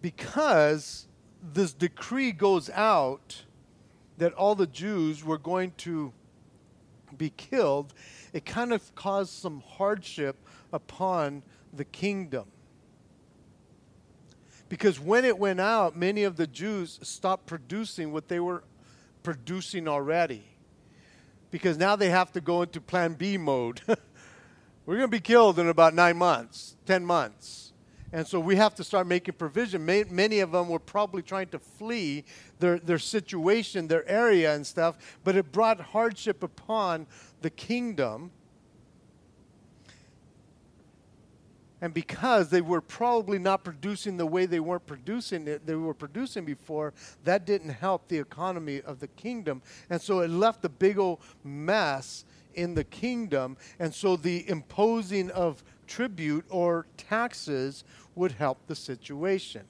because 0.00 1.06
this 1.52 1.74
decree 1.74 2.32
goes 2.32 2.70
out 2.70 3.44
that 4.16 4.32
all 4.32 4.54
the 4.54 4.66
Jews 4.66 5.22
were 5.22 5.38
going 5.38 5.72
to 5.78 6.12
be 7.18 7.30
killed, 7.36 7.92
it 8.32 8.46
kind 8.46 8.72
of 8.72 8.94
caused 8.94 9.30
some 9.30 9.62
hardship 9.66 10.36
upon 10.72 11.42
the 11.72 11.84
kingdom. 11.84 12.46
Because 14.70 14.98
when 14.98 15.26
it 15.26 15.38
went 15.38 15.60
out, 15.60 15.96
many 15.96 16.24
of 16.24 16.36
the 16.36 16.46
Jews 16.46 16.98
stopped 17.02 17.44
producing 17.44 18.10
what 18.10 18.28
they 18.28 18.40
were 18.40 18.64
producing 19.24 19.88
already 19.88 20.44
because 21.50 21.76
now 21.76 21.96
they 21.96 22.10
have 22.10 22.30
to 22.32 22.40
go 22.40 22.62
into 22.62 22.80
plan 22.80 23.14
B 23.14 23.36
mode. 23.36 23.80
We're 24.86 24.96
going 24.96 25.08
to 25.10 25.16
be 25.16 25.20
killed 25.20 25.58
in 25.58 25.68
about 25.68 25.94
nine 25.94 26.16
months, 26.16 26.76
10 26.86 27.04
months. 27.04 27.72
And 28.12 28.24
so 28.24 28.38
we 28.38 28.54
have 28.54 28.76
to 28.76 28.84
start 28.84 29.08
making 29.08 29.34
provision. 29.34 29.84
Many 29.84 30.38
of 30.38 30.52
them 30.52 30.68
were 30.68 30.78
probably 30.78 31.22
trying 31.22 31.48
to 31.48 31.58
flee 31.58 32.24
their, 32.60 32.78
their 32.78 32.98
situation, 32.98 33.88
their 33.88 34.08
area, 34.08 34.54
and 34.54 34.64
stuff, 34.64 35.18
but 35.24 35.34
it 35.34 35.50
brought 35.50 35.80
hardship 35.80 36.44
upon 36.44 37.08
the 37.40 37.50
kingdom 37.50 38.30
And 41.84 41.92
because 41.92 42.48
they 42.48 42.62
were 42.62 42.80
probably 42.80 43.38
not 43.38 43.62
producing 43.62 44.16
the 44.16 44.24
way 44.24 44.46
they 44.46 44.58
weren't 44.58 44.86
producing 44.86 45.46
it, 45.46 45.66
they 45.66 45.74
were 45.74 45.92
producing 45.92 46.46
before, 46.46 46.94
that 47.24 47.44
didn't 47.44 47.68
help 47.68 48.08
the 48.08 48.16
economy 48.16 48.80
of 48.80 49.00
the 49.00 49.08
kingdom. 49.08 49.60
And 49.90 50.00
so 50.00 50.20
it 50.20 50.30
left 50.30 50.64
a 50.64 50.70
big 50.70 50.98
old 50.98 51.20
mess 51.44 52.24
in 52.54 52.74
the 52.74 52.84
kingdom. 52.84 53.58
And 53.78 53.94
so 53.94 54.16
the 54.16 54.48
imposing 54.48 55.30
of 55.32 55.62
tribute 55.86 56.46
or 56.48 56.86
taxes 56.96 57.84
would 58.14 58.32
help 58.32 58.66
the 58.66 58.74
situation. 58.74 59.64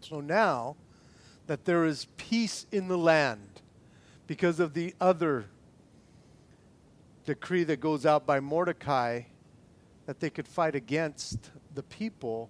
So 0.00 0.20
now 0.20 0.76
that 1.46 1.64
there 1.64 1.86
is 1.86 2.08
peace 2.18 2.66
in 2.70 2.88
the 2.88 2.98
land 2.98 3.62
because 4.26 4.60
of 4.60 4.74
the 4.74 4.94
other 5.00 5.46
decree 7.24 7.64
that 7.64 7.80
goes 7.80 8.04
out 8.04 8.26
by 8.26 8.38
Mordecai 8.38 9.22
that 10.08 10.20
they 10.20 10.30
could 10.30 10.48
fight 10.48 10.74
against 10.74 11.50
the 11.74 11.82
people, 11.82 12.48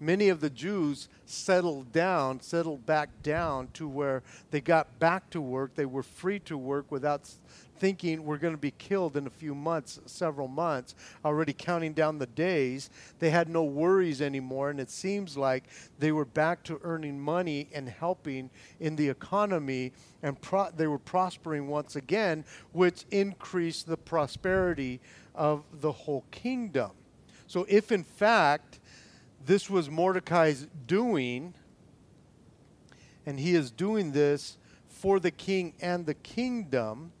many 0.00 0.30
of 0.30 0.40
the 0.40 0.48
Jews 0.48 1.10
settled 1.26 1.92
down, 1.92 2.40
settled 2.40 2.86
back 2.86 3.10
down 3.22 3.68
to 3.74 3.86
where 3.86 4.22
they 4.50 4.62
got 4.62 4.98
back 4.98 5.28
to 5.28 5.40
work. 5.42 5.74
They 5.74 5.84
were 5.84 6.02
free 6.02 6.38
to 6.40 6.56
work 6.56 6.90
without 6.90 7.30
thinking 7.76 8.24
we're 8.24 8.38
going 8.38 8.54
to 8.54 8.58
be 8.58 8.70
killed 8.70 9.18
in 9.18 9.26
a 9.26 9.30
few 9.30 9.54
months, 9.54 10.00
several 10.06 10.48
months, 10.48 10.94
already 11.26 11.52
counting 11.52 11.92
down 11.92 12.18
the 12.18 12.26
days. 12.26 12.88
They 13.18 13.28
had 13.28 13.50
no 13.50 13.64
worries 13.64 14.22
anymore, 14.22 14.70
and 14.70 14.80
it 14.80 14.90
seems 14.90 15.36
like 15.36 15.64
they 15.98 16.10
were 16.10 16.24
back 16.24 16.62
to 16.64 16.80
earning 16.82 17.20
money 17.20 17.68
and 17.74 17.86
helping 17.86 18.48
in 18.80 18.96
the 18.96 19.10
economy, 19.10 19.92
and 20.22 20.40
pro- 20.40 20.70
they 20.70 20.86
were 20.86 20.98
prospering 20.98 21.68
once 21.68 21.96
again, 21.96 22.46
which 22.72 23.04
increased 23.10 23.88
the 23.88 23.98
prosperity 23.98 25.02
of 25.34 25.64
the 25.80 25.92
whole 25.92 26.24
kingdom. 26.30 26.90
So, 27.46 27.66
if 27.68 27.92
in 27.92 28.04
fact 28.04 28.80
this 29.44 29.68
was 29.68 29.90
Mordecai's 29.90 30.66
doing, 30.86 31.54
and 33.26 33.38
he 33.38 33.54
is 33.54 33.70
doing 33.70 34.12
this 34.12 34.56
for 34.88 35.20
the 35.20 35.30
king 35.30 35.74
and 35.80 36.06
the 36.06 36.14
kingdom, 36.14 37.12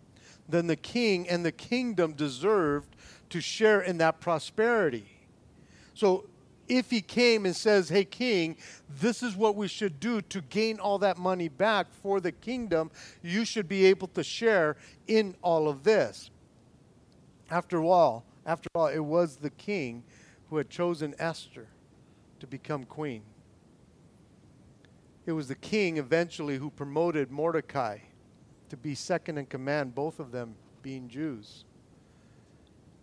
then 0.48 0.66
the 0.66 0.76
king 0.76 1.28
and 1.28 1.44
the 1.44 1.52
kingdom 1.52 2.12
deserved 2.12 2.96
to 3.30 3.40
share 3.40 3.80
in 3.80 3.98
that 3.98 4.20
prosperity. 4.20 5.06
So, 5.94 6.26
if 6.68 6.90
he 6.90 7.00
came 7.02 7.44
and 7.44 7.54
says, 7.54 7.88
Hey, 7.88 8.04
king, 8.04 8.56
this 9.00 9.22
is 9.22 9.36
what 9.36 9.54
we 9.54 9.68
should 9.68 10.00
do 10.00 10.20
to 10.22 10.40
gain 10.42 10.78
all 10.78 10.98
that 10.98 11.18
money 11.18 11.48
back 11.48 11.92
for 12.02 12.20
the 12.20 12.32
kingdom, 12.32 12.90
you 13.22 13.44
should 13.44 13.68
be 13.68 13.84
able 13.86 14.08
to 14.08 14.22
share 14.22 14.76
in 15.06 15.34
all 15.42 15.68
of 15.68 15.84
this. 15.84 16.30
After 17.50 17.82
all, 17.82 18.24
after 18.46 18.68
all, 18.74 18.86
it 18.86 18.98
was 18.98 19.36
the 19.36 19.50
king 19.50 20.04
who 20.50 20.56
had 20.56 20.70
chosen 20.70 21.14
Esther 21.18 21.68
to 22.40 22.46
become 22.46 22.84
queen. 22.84 23.22
It 25.26 25.32
was 25.32 25.48
the 25.48 25.54
king 25.54 25.96
eventually 25.96 26.58
who 26.58 26.70
promoted 26.70 27.30
Mordecai 27.30 27.98
to 28.68 28.76
be 28.76 28.94
second 28.94 29.38
in 29.38 29.46
command, 29.46 29.94
both 29.94 30.20
of 30.20 30.32
them 30.32 30.56
being 30.82 31.08
Jews. 31.08 31.64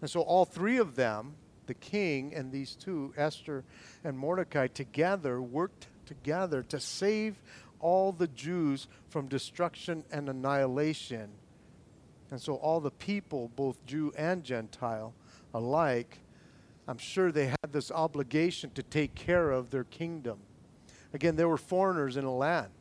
And 0.01 0.09
so 0.09 0.21
all 0.21 0.45
three 0.45 0.77
of 0.77 0.95
them, 0.95 1.35
the 1.67 1.73
king 1.73 2.33
and 2.35 2.51
these 2.51 2.75
two, 2.75 3.13
Esther 3.17 3.63
and 4.03 4.17
Mordecai, 4.17 4.67
together 4.67 5.41
worked 5.41 5.87
together 6.05 6.63
to 6.63 6.79
save 6.79 7.41
all 7.79 8.11
the 8.11 8.27
Jews 8.27 8.87
from 9.09 9.27
destruction 9.27 10.03
and 10.11 10.29
annihilation. 10.29 11.29
And 12.31 12.41
so 12.41 12.55
all 12.55 12.79
the 12.79 12.91
people, 12.91 13.51
both 13.55 13.85
Jew 13.85 14.13
and 14.17 14.43
Gentile, 14.43 15.13
alike, 15.53 16.19
I'm 16.87 16.97
sure 16.97 17.31
they 17.31 17.47
had 17.47 17.71
this 17.71 17.91
obligation 17.91 18.71
to 18.71 18.83
take 18.83 19.13
care 19.13 19.51
of 19.51 19.69
their 19.69 19.83
kingdom. 19.83 20.39
Again, 21.13 21.35
they 21.35 21.45
were 21.45 21.57
foreigners 21.57 22.17
in 22.17 22.23
a 22.23 22.33
land. 22.33 22.71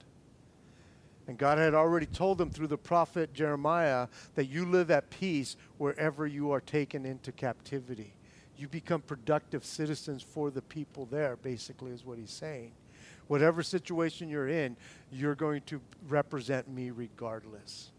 And 1.26 1.36
God 1.36 1.58
had 1.58 1.74
already 1.74 2.06
told 2.06 2.38
them 2.38 2.50
through 2.50 2.68
the 2.68 2.78
prophet 2.78 3.34
Jeremiah 3.34 4.08
that 4.34 4.46
you 4.46 4.64
live 4.64 4.90
at 4.90 5.10
peace 5.10 5.56
wherever 5.78 6.26
you 6.26 6.50
are 6.50 6.60
taken 6.60 7.04
into 7.04 7.30
captivity. 7.30 8.14
You 8.56 8.68
become 8.68 9.00
productive 9.00 9.64
citizens 9.64 10.22
for 10.22 10.50
the 10.50 10.62
people 10.62 11.06
there, 11.06 11.36
basically, 11.36 11.92
is 11.92 12.04
what 12.04 12.18
he's 12.18 12.30
saying. 12.30 12.72
whatever 13.30 13.62
situation 13.62 14.28
you're 14.28 14.48
in, 14.48 14.76
you're 15.12 15.36
going 15.36 15.62
to 15.64 15.80
represent 16.08 16.68
me 16.68 16.90
regardless. 16.90 17.92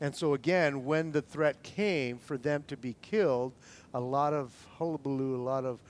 And 0.00 0.14
so, 0.14 0.34
again, 0.34 0.84
when 0.84 1.12
the 1.12 1.22
threat 1.22 1.62
came 1.62 2.18
for 2.18 2.36
them 2.36 2.64
to 2.68 2.76
be 2.76 2.96
killed, 3.00 3.52
a 3.92 4.00
lot 4.00 4.32
of 4.32 4.52
hullabaloo, 4.76 5.36
a 5.36 5.42
lot 5.42 5.64
of 5.64 5.80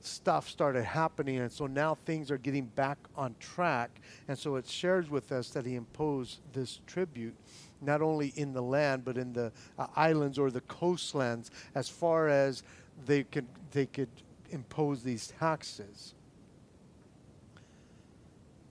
stuff 0.00 0.48
started 0.48 0.84
happening. 0.84 1.38
And 1.38 1.50
so 1.50 1.66
now 1.66 1.96
things 2.06 2.30
are 2.30 2.38
getting 2.38 2.66
back 2.66 2.98
on 3.16 3.34
track. 3.40 3.90
And 4.28 4.38
so 4.38 4.56
it 4.56 4.66
shares 4.66 5.10
with 5.10 5.32
us 5.32 5.50
that 5.50 5.66
he 5.66 5.74
imposed 5.74 6.40
this 6.52 6.80
tribute, 6.86 7.34
not 7.80 8.02
only 8.02 8.32
in 8.36 8.52
the 8.52 8.62
land, 8.62 9.04
but 9.04 9.16
in 9.16 9.32
the 9.32 9.52
uh, 9.78 9.86
islands 9.96 10.38
or 10.38 10.50
the 10.50 10.60
coastlands, 10.62 11.50
as 11.74 11.88
far 11.88 12.28
as 12.28 12.62
they 13.04 13.24
could, 13.24 13.46
they 13.72 13.86
could 13.86 14.08
impose 14.50 15.02
these 15.02 15.28
taxes. 15.38 16.14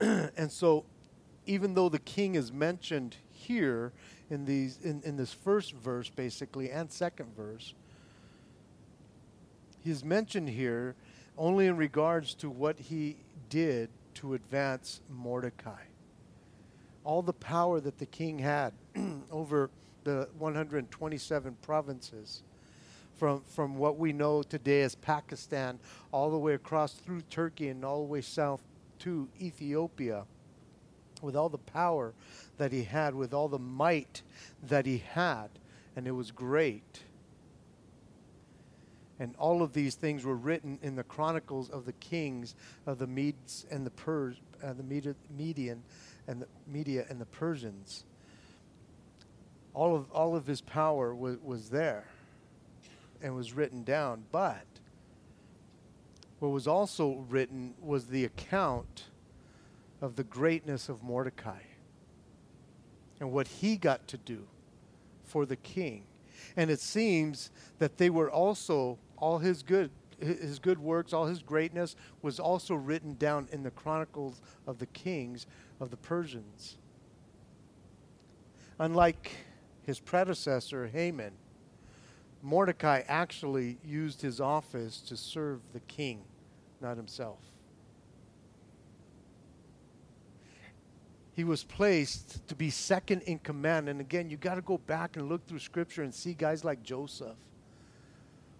and 0.00 0.50
so, 0.50 0.84
even 1.46 1.74
though 1.74 1.88
the 1.88 2.00
king 2.00 2.34
is 2.34 2.52
mentioned 2.52 3.16
here 3.30 3.92
in 4.30 4.44
these 4.44 4.78
in, 4.82 5.02
in 5.04 5.16
this 5.16 5.32
first 5.32 5.72
verse, 5.72 6.08
basically, 6.08 6.70
and 6.70 6.90
second 6.90 7.34
verse, 7.36 7.74
he's 9.82 10.04
mentioned 10.04 10.48
here 10.48 10.94
only 11.38 11.66
in 11.66 11.76
regards 11.76 12.34
to 12.34 12.50
what 12.50 12.78
he 12.78 13.16
did 13.50 13.90
to 14.14 14.34
advance 14.34 15.00
Mordecai. 15.10 15.82
All 17.04 17.22
the 17.22 17.32
power 17.32 17.80
that 17.80 17.98
the 17.98 18.06
king 18.06 18.38
had 18.38 18.72
over 19.30 19.70
the 20.04 20.28
127 20.38 21.56
provinces, 21.62 22.42
from, 23.16 23.42
from 23.42 23.76
what 23.76 23.98
we 23.98 24.12
know 24.12 24.42
today 24.42 24.82
as 24.82 24.94
Pakistan, 24.94 25.78
all 26.12 26.30
the 26.30 26.38
way 26.38 26.54
across 26.54 26.92
through 26.92 27.22
Turkey 27.22 27.68
and 27.68 27.84
all 27.84 28.00
the 28.00 28.12
way 28.12 28.20
south 28.20 28.62
to 29.00 29.28
Ethiopia, 29.40 30.24
with 31.22 31.36
all 31.36 31.48
the 31.48 31.58
power 31.58 32.14
that 32.58 32.72
he 32.72 32.84
had, 32.84 33.14
with 33.14 33.32
all 33.32 33.48
the 33.48 33.58
might 33.58 34.22
that 34.62 34.86
he 34.86 34.98
had, 34.98 35.48
and 35.94 36.06
it 36.06 36.12
was 36.12 36.30
great. 36.30 37.02
And 39.18 39.34
all 39.38 39.62
of 39.62 39.72
these 39.72 39.94
things 39.94 40.24
were 40.24 40.36
written 40.36 40.78
in 40.82 40.94
the 40.94 41.02
chronicles 41.02 41.70
of 41.70 41.86
the 41.86 41.94
kings 41.94 42.54
of 42.84 42.98
the 42.98 43.06
Medes 43.06 43.64
and 43.70 43.86
the 43.86 43.90
Pers, 43.90 44.36
uh, 44.62 44.74
the 44.74 45.14
Median 45.30 45.82
and 46.26 46.42
the 46.42 46.48
Media 46.66 47.06
and 47.08 47.20
the 47.20 47.26
Persians. 47.26 48.04
All 49.72 49.94
of 49.94 50.10
all 50.10 50.36
of 50.36 50.46
his 50.46 50.60
power 50.60 51.14
was, 51.14 51.38
was 51.42 51.70
there 51.70 52.04
and 53.22 53.34
was 53.34 53.54
written 53.54 53.84
down, 53.84 54.24
but 54.32 54.64
what 56.38 56.50
was 56.50 56.66
also 56.66 57.24
written 57.28 57.74
was 57.80 58.06
the 58.06 58.24
account 58.24 59.04
of 60.00 60.16
the 60.16 60.24
greatness 60.24 60.88
of 60.88 61.02
Mordecai 61.02 61.60
and 63.20 63.32
what 63.32 63.48
he 63.48 63.76
got 63.76 64.06
to 64.08 64.16
do 64.18 64.46
for 65.24 65.46
the 65.46 65.56
king. 65.56 66.04
And 66.56 66.70
it 66.70 66.80
seems 66.80 67.50
that 67.78 67.98
they 67.98 68.10
were 68.10 68.30
also 68.30 68.98
all 69.16 69.38
his 69.38 69.62
good 69.62 69.90
his 70.18 70.58
good 70.58 70.78
works, 70.78 71.12
all 71.12 71.26
his 71.26 71.42
greatness 71.42 71.94
was 72.22 72.40
also 72.40 72.74
written 72.74 73.16
down 73.16 73.48
in 73.52 73.62
the 73.62 73.70
chronicles 73.70 74.40
of 74.66 74.78
the 74.78 74.86
kings 74.86 75.46
of 75.78 75.90
the 75.90 75.96
Persians. 75.98 76.78
Unlike 78.78 79.32
his 79.82 80.00
predecessor 80.00 80.86
Haman, 80.86 81.32
Mordecai 82.42 83.02
actually 83.08 83.78
used 83.84 84.22
his 84.22 84.40
office 84.40 85.00
to 85.02 85.16
serve 85.16 85.60
the 85.72 85.80
king, 85.80 86.24
not 86.80 86.96
himself. 86.96 87.40
He 91.36 91.44
was 91.44 91.62
placed 91.62 92.48
to 92.48 92.54
be 92.54 92.70
second 92.70 93.20
in 93.22 93.38
command. 93.38 93.90
And 93.90 94.00
again, 94.00 94.30
you 94.30 94.38
got 94.38 94.54
to 94.54 94.62
go 94.62 94.78
back 94.78 95.18
and 95.18 95.28
look 95.28 95.46
through 95.46 95.58
scripture 95.58 96.02
and 96.02 96.14
see 96.14 96.32
guys 96.32 96.64
like 96.64 96.82
Joseph 96.82 97.36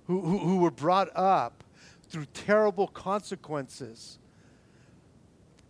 who, 0.07 0.21
who, 0.21 0.39
who 0.39 0.57
were 0.59 0.71
brought 0.71 1.09
up 1.17 1.65
through 2.11 2.27
terrible 2.35 2.87
consequences. 2.87 4.19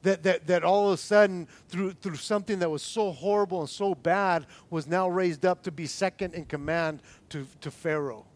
That, 0.02 0.24
that, 0.24 0.48
that 0.48 0.64
all 0.64 0.88
of 0.88 0.94
a 0.94 0.96
sudden, 0.96 1.46
through, 1.68 1.92
through 1.92 2.16
something 2.16 2.58
that 2.58 2.70
was 2.70 2.82
so 2.82 3.12
horrible 3.12 3.60
and 3.60 3.70
so 3.70 3.94
bad, 3.94 4.46
was 4.68 4.88
now 4.88 5.08
raised 5.08 5.46
up 5.46 5.62
to 5.62 5.70
be 5.70 5.86
second 5.86 6.34
in 6.34 6.44
command 6.44 7.02
to, 7.30 7.46
to 7.60 7.70
Pharaoh. 7.70 8.26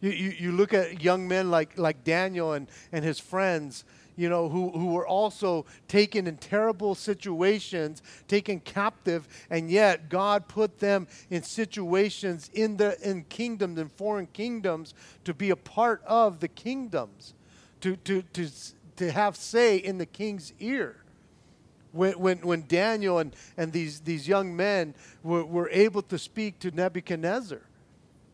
You, 0.00 0.10
you, 0.10 0.30
you 0.30 0.52
look 0.52 0.72
at 0.72 1.02
young 1.02 1.26
men 1.26 1.50
like, 1.50 1.76
like 1.76 2.04
Daniel 2.04 2.52
and, 2.52 2.68
and 2.92 3.04
his 3.04 3.18
friends 3.18 3.84
you 4.20 4.28
know, 4.28 4.50
who, 4.50 4.70
who 4.70 4.92
were 4.92 5.06
also 5.06 5.64
taken 5.88 6.26
in 6.26 6.36
terrible 6.36 6.94
situations, 6.94 8.02
taken 8.28 8.60
captive, 8.60 9.26
and 9.48 9.70
yet 9.70 10.10
God 10.10 10.46
put 10.46 10.78
them 10.78 11.08
in 11.30 11.42
situations 11.42 12.50
in 12.52 12.76
the 12.76 13.00
in 13.00 13.24
kingdoms 13.24 13.78
in 13.78 13.88
foreign 13.88 14.26
kingdoms 14.26 14.92
to 15.24 15.32
be 15.32 15.48
a 15.48 15.56
part 15.56 16.02
of 16.04 16.40
the 16.40 16.48
kingdoms, 16.48 17.32
to 17.80 17.96
to 17.96 18.20
to 18.34 18.50
to 18.96 19.10
have 19.10 19.36
say 19.36 19.78
in 19.78 19.96
the 19.96 20.04
king's 20.04 20.52
ear. 20.60 20.96
When, 21.92 22.12
when, 22.20 22.38
when 22.38 22.66
Daniel 22.68 23.18
and, 23.18 23.34
and 23.56 23.72
these, 23.72 23.98
these 24.02 24.28
young 24.28 24.54
men 24.54 24.94
were, 25.24 25.44
were 25.44 25.68
able 25.70 26.02
to 26.02 26.18
speak 26.18 26.60
to 26.60 26.70
Nebuchadnezzar. 26.70 27.62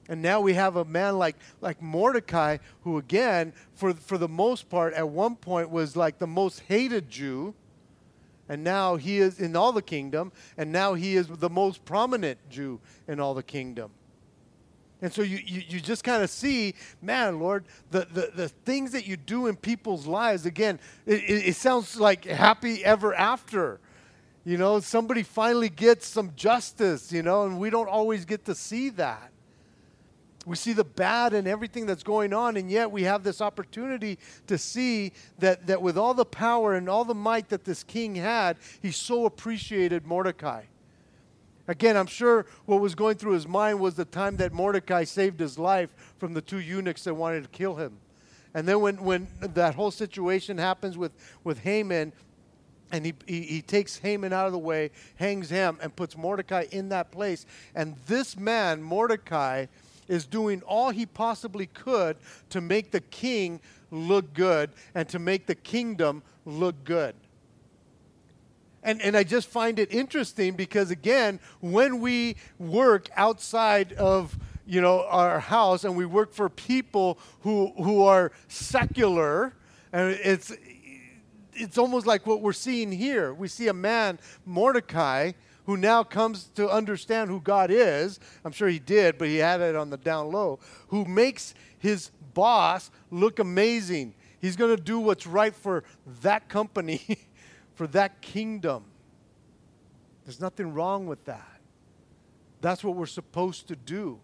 And 0.09 0.23
now 0.23 0.41
we 0.41 0.55
have 0.55 0.77
a 0.77 0.85
man 0.85 1.19
like, 1.19 1.37
like 1.61 1.83
Mordecai, 1.83 2.59
who, 2.83 2.99
again, 2.99 3.53
for, 3.75 3.93
for 3.95 4.19
the 4.19 4.29
most 4.29 4.69
part, 4.69 4.95
at 4.95 5.09
one 5.09 5.37
point 5.37 5.71
was 5.71 5.97
like 5.97 6.19
the 6.19 6.27
most 6.27 6.61
hated 6.61 7.11
Jew. 7.11 7.55
And 8.49 8.63
now 8.63 8.97
he 8.97 9.19
is 9.19 9.41
in 9.41 9.57
all 9.57 9.73
the 9.73 9.83
kingdom. 9.83 10.31
And 10.57 10.71
now 10.71 10.95
he 10.95 11.17
is 11.17 11.27
the 11.27 11.51
most 11.51 11.85
prominent 11.85 12.39
Jew 12.49 12.81
in 13.09 13.19
all 13.19 13.35
the 13.35 13.43
kingdom. 13.43 13.91
And 15.03 15.13
so 15.13 15.23
you, 15.23 15.39
you, 15.45 15.63
you 15.69 15.81
just 15.81 16.05
kind 16.05 16.23
of 16.23 16.31
see, 16.31 16.75
man, 17.03 17.39
Lord, 17.39 17.67
the, 17.91 18.07
the, 18.13 18.31
the 18.35 18.49
things 18.49 18.93
that 18.93 19.07
you 19.07 19.17
do 19.17 19.47
in 19.47 19.57
people's 19.57 20.07
lives, 20.07 20.47
again, 20.47 20.81
it, 21.05 21.23
it, 21.23 21.49
it 21.49 21.57
sounds 21.57 22.01
like 22.01 22.25
happy 22.25 22.83
ever 22.85 23.15
after. 23.15 23.79
You 24.45 24.57
know, 24.57 24.81
somebody 24.81 25.23
finally 25.23 25.69
gets 25.69 26.07
some 26.07 26.33
justice, 26.35 27.13
you 27.13 27.23
know, 27.23 27.45
and 27.45 27.59
we 27.59 27.69
don't 27.69 27.89
always 27.89 28.25
get 28.25 28.45
to 28.47 28.55
see 28.55 28.91
that. 28.91 29.33
We 30.47 30.55
see 30.55 30.73
the 30.73 30.85
bad 30.85 31.35
and 31.35 31.49
everything 31.49 31.87
that's 31.87 32.05
going 32.05 32.33
on, 32.33 32.57
and 32.57 32.71
yet 32.71 32.93
we 32.93 33.03
have 33.03 33.25
this 33.25 33.41
opportunity 33.41 34.17
to 34.47 34.57
see 34.57 35.13
that, 35.41 35.67
that 35.67 35.83
with 35.83 35.99
all 35.99 36.15
the 36.15 36.25
power 36.25 36.75
and 36.75 36.89
all 36.89 37.05
the 37.05 37.17
might 37.17 37.49
that 37.49 37.65
this 37.65 37.83
king 37.83 38.15
had, 38.15 38.57
he 38.81 38.93
so 38.93 39.27
appreciated 39.27 40.07
Mordecai. 40.07 40.63
Again, 41.67 41.97
I'm 41.97 42.07
sure 42.07 42.47
what 42.65 42.81
was 42.81 42.95
going 42.95 43.17
through 43.17 43.33
his 43.33 43.49
mind 43.49 43.81
was 43.81 43.97
the 43.97 44.05
time 44.05 44.37
that 44.37 44.53
Mordecai 44.53 45.03
saved 45.03 45.41
his 45.41 45.59
life 45.59 45.91
from 46.19 46.33
the 46.33 46.41
two 46.41 46.61
eunuchs 46.61 47.03
that 47.05 47.15
wanted 47.15 47.43
to 47.43 47.49
kill 47.49 47.75
him. 47.75 47.99
And 48.55 48.69
then 48.69 48.81
when, 48.81 49.03
when 49.03 49.27
that 49.41 49.75
whole 49.75 49.91
situation 49.91 50.59
happens 50.59 50.97
with, 50.97 51.13
with 51.43 51.59
Haman, 51.59 52.13
and 52.93 53.05
he, 53.05 53.15
he, 53.27 53.43
he, 53.43 53.63
takes 53.63 53.99
Haman 53.99 54.33
out 54.33 54.47
of 54.47 54.53
the 54.53 54.61
way, 54.61 54.93
hangs 55.17 55.51
him, 55.51 55.77
and 55.83 55.95
puts 55.95 56.17
Mordecai 56.17 56.67
in 56.71 56.89
that 56.91 57.11
place. 57.11 57.47
And 57.75 57.97
this 58.07 58.37
man, 58.37 58.81
Mordecai, 58.81 59.67
is 60.09 60.27
doing 60.27 60.63
all 60.63 60.91
he 60.91 61.07
possibly 61.07 61.67
could 61.67 62.17
to 62.51 62.61
make 62.61 62.91
the 62.91 63.01
king 63.01 63.61
look 63.91 64.35
good 64.35 64.71
and 64.95 65.09
to 65.09 65.19
make 65.19 65.47
the 65.47 65.55
kingdom 65.55 66.23
look 66.45 66.85
good. 66.85 67.15
And, 68.83 69.03
and 69.03 69.17
I 69.17 69.25
just 69.25 69.49
find 69.49 69.79
it 69.79 69.93
interesting 69.93 70.55
because, 70.55 70.91
again, 70.91 71.41
when 71.61 72.01
we 72.01 72.37
work 72.59 73.09
outside 73.17 73.93
of 73.95 74.39
you 74.67 74.81
know, 74.81 75.05
our 75.05 75.41
house 75.41 75.85
and 75.85 75.97
we 75.97 76.05
work 76.05 76.33
for 76.33 76.49
people 76.49 77.19
who, 77.41 77.73
who 77.77 78.03
are 78.03 78.33
secular, 78.49 79.55
and 79.93 80.11
it's, 80.23 80.53
it's 81.55 81.79
almost 81.79 82.07
like 82.07 82.27
what 82.27 82.41
we're 82.41 82.53
seeing 82.53 82.91
here. 82.91 83.33
We 83.33 83.49
see 83.49 83.69
a 83.69 83.73
man, 83.73 84.19
Mordecai, 84.45 85.33
who 85.67 85.77
now 85.77 86.03
comes 86.03 86.45
to 86.55 86.71
understand 86.71 87.29
who 87.29 87.41
God 87.41 87.71
is. 87.71 88.19
I'm 88.45 88.53
sure 88.53 88.69
he 88.69 88.79
did, 88.79 89.19
but 89.19 89.29
he 89.29 89.37
had 89.37 89.61
it 89.61 89.77
on 89.77 89.91
the 89.91 89.97
down 89.97 90.31
low. 90.31 90.61
Who 90.89 91.05
makes 91.05 91.55
his 91.79 92.11
boss 92.35 92.91
look 93.11 93.39
amazing. 93.39 94.15
He's 94.41 94.57
going 94.57 94.75
to 94.75 94.83
do 94.83 95.01
what's 95.01 95.27
right 95.27 95.55
for 95.55 95.85
that 96.23 96.49
company, 96.49 97.19
for 97.75 97.87
that 97.89 98.21
kingdom. 98.21 98.85
There's 100.25 100.41
nothing 100.41 100.73
wrong 100.73 101.07
with 101.07 101.25
that. 101.25 101.61
That's 102.61 102.83
what 102.83 102.97
we're 102.97 103.07
supposed 103.07 103.69
to 103.69 103.77
do. 103.77 104.19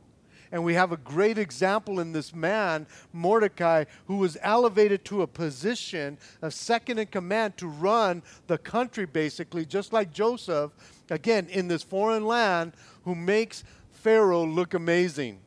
And 0.52 0.62
we 0.62 0.74
have 0.74 0.92
a 0.92 0.98
great 0.98 1.38
example 1.38 1.98
in 1.98 2.12
this 2.12 2.34
man, 2.34 2.86
Mordecai, 3.12 3.86
who 4.06 4.18
was 4.18 4.36
elevated 4.42 5.04
to 5.06 5.22
a 5.22 5.26
position 5.26 6.18
of 6.42 6.52
second 6.52 6.98
in 6.98 7.06
command 7.06 7.56
to 7.56 7.66
run 7.66 8.22
the 8.46 8.58
country, 8.58 9.06
basically, 9.06 9.64
just 9.64 9.92
like 9.94 10.12
Joseph, 10.12 10.70
again, 11.10 11.48
in 11.48 11.68
this 11.68 11.82
foreign 11.82 12.26
land, 12.26 12.74
who 13.04 13.14
makes 13.14 13.64
Pharaoh 13.90 14.44
look 14.44 14.74
amazing. 14.74 15.40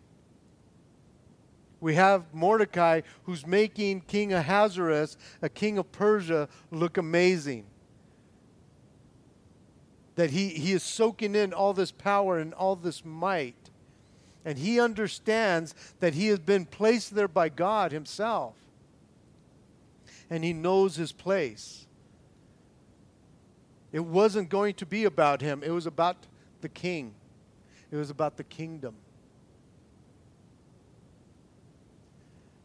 We 1.80 1.94
have 1.94 2.34
Mordecai 2.34 3.02
who's 3.24 3.46
making 3.46 4.02
King 4.02 4.34
Ahasuerus, 4.34 5.18
a 5.42 5.50
king 5.50 5.78
of 5.78 5.92
Persia, 5.92 6.50
look 6.72 6.98
amazing. 6.98 7.66
that 10.16 10.32
he, 10.32 10.50
he 10.50 10.72
is 10.72 10.84
soaking 10.84 11.36
in 11.36 11.54
all 11.54 11.74
this 11.74 11.92
power 11.92 12.40
and 12.40 12.54
all 12.54 12.76
this 12.76 13.04
might. 13.06 13.65
And 14.46 14.60
he 14.60 14.80
understands 14.80 15.74
that 16.00 16.14
he 16.14 16.28
has 16.28 16.38
been 16.38 16.66
placed 16.66 17.16
there 17.16 17.28
by 17.28 17.50
God 17.50 17.92
himself. 17.92 18.54
And 20.30 20.44
he 20.44 20.54
knows 20.54 20.96
his 20.96 21.12
place. 21.12 21.88
It 23.92 24.06
wasn't 24.06 24.50
going 24.50 24.76
to 24.76 24.86
be 24.86 25.06
about 25.06 25.42
him, 25.42 25.64
it 25.64 25.72
was 25.72 25.88
about 25.88 26.28
the 26.62 26.70
king, 26.70 27.14
it 27.92 27.96
was 27.96 28.10
about 28.10 28.38
the 28.38 28.44
kingdom. 28.44 28.96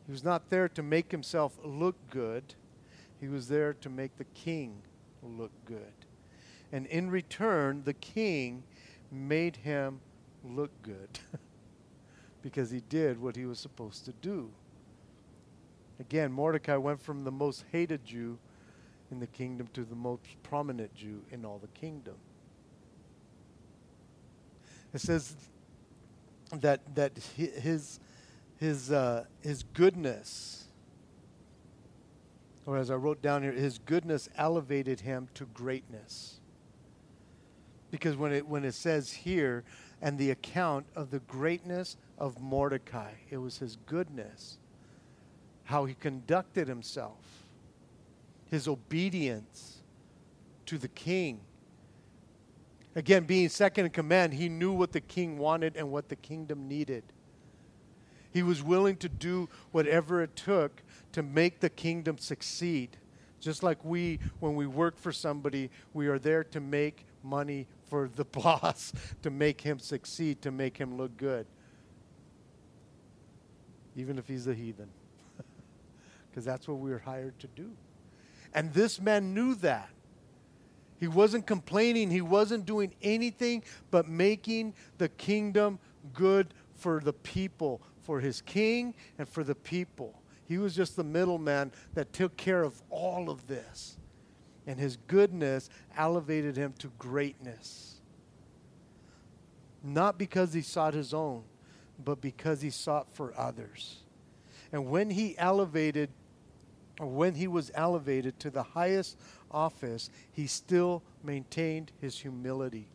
He 0.06 0.12
was 0.12 0.24
not 0.24 0.50
there 0.50 0.68
to 0.70 0.82
make 0.82 1.12
himself 1.12 1.56
look 1.64 1.94
good, 2.10 2.42
he 3.20 3.28
was 3.28 3.48
there 3.48 3.74
to 3.74 3.88
make 3.88 4.16
the 4.18 4.24
king 4.24 4.82
look 5.22 5.52
good. 5.66 5.92
And 6.72 6.86
in 6.86 7.10
return, 7.10 7.82
the 7.84 7.94
king 7.94 8.64
made 9.12 9.56
him 9.56 10.00
look 10.42 10.70
good 10.82 11.20
because 12.42 12.70
he 12.70 12.80
did 12.88 13.20
what 13.20 13.36
he 13.36 13.44
was 13.44 13.58
supposed 13.58 14.04
to 14.06 14.12
do. 14.12 14.50
Again, 15.98 16.32
Mordecai 16.32 16.76
went 16.76 17.00
from 17.00 17.24
the 17.24 17.30
most 17.30 17.64
hated 17.72 18.04
Jew 18.04 18.38
in 19.10 19.20
the 19.20 19.26
kingdom 19.26 19.68
to 19.74 19.84
the 19.84 19.94
most 19.94 20.22
prominent 20.42 20.94
Jew 20.94 21.22
in 21.30 21.44
all 21.44 21.58
the 21.58 21.68
kingdom. 21.68 22.14
It 24.94 25.00
says 25.00 25.34
that 26.52 26.94
that 26.94 27.12
his 27.36 28.00
his 28.56 28.90
uh, 28.90 29.24
his 29.40 29.62
goodness, 29.62 30.64
or 32.66 32.76
as 32.76 32.90
I 32.90 32.94
wrote 32.94 33.22
down 33.22 33.42
here, 33.42 33.52
his 33.52 33.78
goodness 33.78 34.28
elevated 34.36 35.00
him 35.00 35.28
to 35.34 35.44
greatness. 35.46 36.40
Because 37.90 38.16
when 38.16 38.32
it 38.32 38.46
when 38.46 38.64
it 38.64 38.74
says 38.74 39.12
here, 39.12 39.64
and 40.00 40.18
the 40.18 40.30
account 40.30 40.86
of 40.96 41.10
the 41.10 41.20
greatness 41.20 41.96
of 42.20 42.40
Mordecai, 42.40 43.12
it 43.30 43.38
was 43.38 43.58
his 43.58 43.76
goodness, 43.86 44.58
how 45.64 45.86
he 45.86 45.94
conducted 45.94 46.68
himself, 46.68 47.46
his 48.50 48.68
obedience 48.68 49.78
to 50.66 50.76
the 50.76 50.88
king. 50.88 51.40
Again, 52.94 53.24
being 53.24 53.48
second 53.48 53.86
in 53.86 53.90
command, 53.90 54.34
he 54.34 54.48
knew 54.48 54.72
what 54.72 54.92
the 54.92 55.00
king 55.00 55.38
wanted 55.38 55.76
and 55.76 55.90
what 55.90 56.10
the 56.10 56.16
kingdom 56.16 56.68
needed. 56.68 57.04
He 58.32 58.42
was 58.42 58.62
willing 58.62 58.96
to 58.96 59.08
do 59.08 59.48
whatever 59.72 60.22
it 60.22 60.36
took 60.36 60.82
to 61.12 61.22
make 61.22 61.60
the 61.60 61.70
kingdom 61.70 62.18
succeed. 62.18 62.96
Just 63.40 63.62
like 63.62 63.82
we, 63.84 64.20
when 64.40 64.54
we 64.54 64.66
work 64.66 64.98
for 64.98 65.10
somebody, 65.10 65.70
we 65.94 66.08
are 66.08 66.18
there 66.18 66.44
to 66.44 66.60
make 66.60 67.06
money 67.22 67.66
for 67.88 68.10
the 68.14 68.24
boss, 68.26 68.92
to 69.22 69.30
make 69.30 69.62
him 69.62 69.78
succeed, 69.78 70.42
to 70.42 70.50
make 70.50 70.76
him 70.76 70.96
look 70.96 71.16
good. 71.16 71.46
Even 74.00 74.18
if 74.18 74.26
he's 74.26 74.46
a 74.46 74.54
heathen. 74.54 74.88
Because 76.30 76.44
that's 76.44 76.68
what 76.68 76.78
we 76.78 76.90
were 76.90 76.98
hired 76.98 77.38
to 77.40 77.48
do. 77.48 77.72
And 78.54 78.72
this 78.72 79.00
man 79.00 79.34
knew 79.34 79.56
that. 79.56 79.90
He 80.98 81.08
wasn't 81.08 81.46
complaining, 81.46 82.10
he 82.10 82.20
wasn't 82.20 82.66
doing 82.66 82.94
anything 83.02 83.64
but 83.90 84.06
making 84.06 84.74
the 84.98 85.08
kingdom 85.08 85.78
good 86.12 86.52
for 86.74 87.00
the 87.00 87.14
people, 87.14 87.80
for 88.02 88.20
his 88.20 88.42
king 88.42 88.94
and 89.18 89.28
for 89.28 89.42
the 89.42 89.54
people. 89.54 90.20
He 90.46 90.58
was 90.58 90.74
just 90.74 90.96
the 90.96 91.04
middleman 91.04 91.72
that 91.94 92.12
took 92.12 92.36
care 92.36 92.62
of 92.62 92.82
all 92.90 93.30
of 93.30 93.46
this. 93.46 93.96
And 94.66 94.78
his 94.78 94.98
goodness 95.06 95.70
elevated 95.96 96.56
him 96.56 96.74
to 96.80 96.92
greatness. 96.98 98.00
Not 99.82 100.18
because 100.18 100.52
he 100.52 100.60
sought 100.60 100.92
his 100.92 101.14
own, 101.14 101.44
but 102.04 102.20
because 102.20 102.62
he 102.62 102.70
sought 102.70 103.12
for 103.12 103.32
others. 103.36 103.98
And 104.72 104.90
when 104.90 105.10
he 105.10 105.36
elevated, 105.38 106.10
when 106.98 107.34
he 107.34 107.48
was 107.48 107.70
elevated 107.74 108.38
to 108.40 108.50
the 108.50 108.62
highest 108.62 109.18
office, 109.50 110.10
he 110.32 110.46
still 110.46 111.02
maintained 111.22 111.92
his 112.00 112.18
humility, 112.18 112.88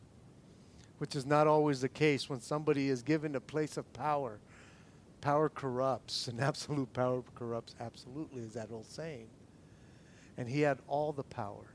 which 1.00 1.16
is 1.16 1.26
not 1.26 1.48
always 1.48 1.82
the 1.82 1.90
case 1.90 2.30
when 2.30 2.40
somebody 2.40 2.90
is 2.90 3.02
given 3.02 3.36
a 3.36 3.42
place 3.42 3.78
of 3.78 3.92
power. 3.94 4.40
Power 5.22 5.50
corrupts, 5.50 6.28
and 6.28 6.40
absolute 6.42 6.92
power 6.94 7.24
corrupts 7.36 7.76
absolutely, 7.80 8.44
is 8.44 8.54
that 8.54 8.70
old 8.72 8.86
saying. 8.86 9.28
And 10.38 10.48
he 10.48 10.62
had 10.62 10.80
all 10.88 11.12
the 11.12 11.24
power 11.24 11.66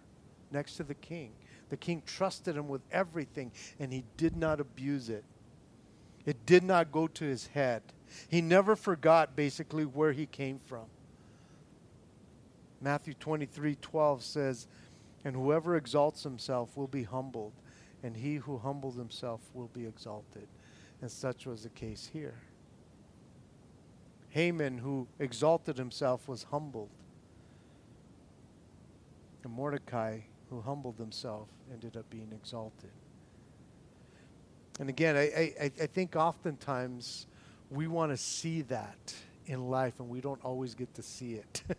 next 0.51 0.77
to 0.77 0.83
the 0.83 0.95
king. 0.95 1.33
The 1.69 1.77
king 1.77 2.03
trusted 2.05 2.57
him 2.57 2.69
with 2.69 2.83
everything, 2.91 3.53
and 3.79 3.93
he 3.93 4.05
did 4.17 4.37
not 4.37 4.61
abuse 4.61 5.09
it. 5.09 5.25
It 6.27 6.45
did 6.47 6.63
not 6.63 6.93
go 6.93 7.07
to 7.07 7.25
his 7.25 7.49
head. 7.49 7.83
He 8.29 8.41
never 8.41 8.77
forgot 8.77 9.37
basically 9.37 9.85
where 9.85 10.13
he 10.13 10.27
came 10.27 10.59
from. 10.59 10.87
Matthew 12.81 13.15
23 13.15 13.77
12 13.77 14.23
says, 14.23 14.67
And 15.25 15.35
whoever 15.35 15.77
exalts 15.77 16.23
himself 16.23 16.77
will 16.77 16.89
be 16.89 17.05
humbled, 17.05 17.53
and 18.03 18.17
he 18.17 18.37
who 18.37 18.59
humbles 18.59 18.97
himself 18.97 19.41
will 19.55 19.71
be 19.73 19.87
exalted. 19.87 20.49
And 21.03 21.11
such 21.11 21.47
was 21.47 21.63
the 21.63 21.69
case 21.71 22.11
here. 22.13 22.35
Haman, 24.31 24.79
who 24.79 25.09
exalted 25.19 25.77
himself, 25.77 26.29
was 26.29 26.45
humbled. 26.45 26.91
And 29.43 29.53
Mordecai, 29.53 30.21
who 30.51 30.61
humbled 30.61 30.99
himself, 30.99 31.49
ended 31.73 31.97
up 31.97 32.09
being 32.11 32.33
exalted. 32.33 32.91
And 34.81 34.89
again, 34.89 35.15
I, 35.15 35.21
I, 35.61 35.73
I 35.83 35.87
think 35.87 36.17
oftentimes 36.17 37.27
we 37.71 37.87
want 37.87 38.13
to 38.13 38.17
see 38.17 38.63
that 38.63 39.15
in 39.45 39.69
life, 39.69 40.01
and 40.01 40.09
we 40.09 40.23
don't 40.23 40.43
always 40.43 40.75
get 40.75 40.95
to 40.95 41.03
see 41.03 41.35
it. 41.35 41.63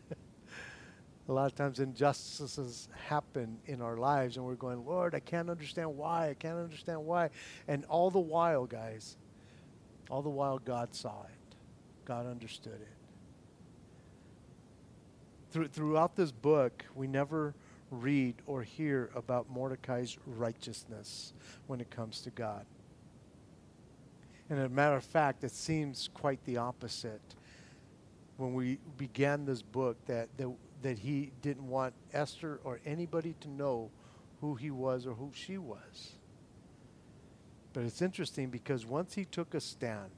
a 1.27 1.33
lot 1.33 1.47
of 1.47 1.55
times 1.55 1.79
injustices 1.79 2.89
happen 3.07 3.57
in 3.65 3.81
our 3.81 3.95
lives 3.95 4.37
and 4.37 4.45
we're 4.45 4.55
going 4.55 4.85
lord 4.85 5.15
i 5.15 5.19
can't 5.19 5.49
understand 5.49 5.95
why 5.95 6.29
i 6.29 6.33
can't 6.33 6.57
understand 6.57 6.99
why. 7.05 7.29
And 7.67 7.85
all 7.85 8.09
the 8.09 8.19
while 8.19 8.65
guys 8.65 9.15
all 10.09 10.21
the 10.21 10.29
while 10.29 10.57
god 10.57 10.93
saw 10.93 11.23
it 11.23 11.55
god 12.03 12.25
understood 12.25 12.81
it. 12.81 12.97
Through, 15.51 15.67
throughout 15.69 16.15
this 16.15 16.31
book 16.31 16.83
we 16.95 17.07
never 17.07 17.53
read 17.91 18.35
or 18.45 18.63
hear 18.63 19.09
about 19.15 19.49
mordecai's 19.49 20.17
righteousness 20.25 21.33
when 21.67 21.79
it 21.79 21.89
comes 21.91 22.19
to 22.21 22.29
god 22.31 22.65
and 24.51 24.59
as 24.59 24.67
a 24.67 24.69
matter 24.69 24.95
of 24.95 25.03
fact 25.03 25.43
it 25.43 25.49
seems 25.51 26.11
quite 26.13 26.43
the 26.45 26.57
opposite 26.57 27.35
when 28.37 28.53
we 28.53 28.77
began 28.97 29.45
this 29.45 29.63
book 29.63 29.97
that, 30.05 30.29
that 30.37 30.47
that 30.81 30.99
he 30.99 31.31
didn't 31.41 31.67
want 31.67 31.93
Esther 32.13 32.59
or 32.63 32.79
anybody 32.85 33.35
to 33.41 33.49
know 33.49 33.89
who 34.39 34.55
he 34.55 34.71
was 34.71 35.05
or 35.05 35.13
who 35.13 35.31
she 35.33 35.57
was. 35.57 36.13
But 37.73 37.83
it's 37.83 38.01
interesting 38.01 38.49
because 38.49 38.85
once 38.85 39.13
he 39.13 39.25
took 39.25 39.53
a 39.53 39.61
stand, 39.61 40.11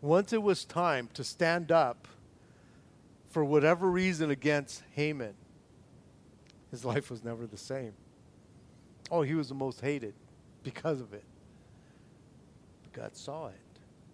once 0.00 0.32
it 0.32 0.42
was 0.42 0.64
time 0.64 1.08
to 1.14 1.24
stand 1.24 1.72
up 1.72 2.06
for 3.30 3.44
whatever 3.44 3.90
reason 3.90 4.30
against 4.30 4.82
Haman, 4.94 5.34
his 6.70 6.84
life 6.84 7.10
was 7.10 7.24
never 7.24 7.46
the 7.46 7.56
same. 7.56 7.94
Oh, 9.10 9.22
he 9.22 9.34
was 9.34 9.48
the 9.48 9.54
most 9.54 9.80
hated 9.80 10.14
because 10.62 11.00
of 11.00 11.14
it. 11.14 11.24
God 12.96 13.14
saw 13.14 13.48
it. 13.48 13.54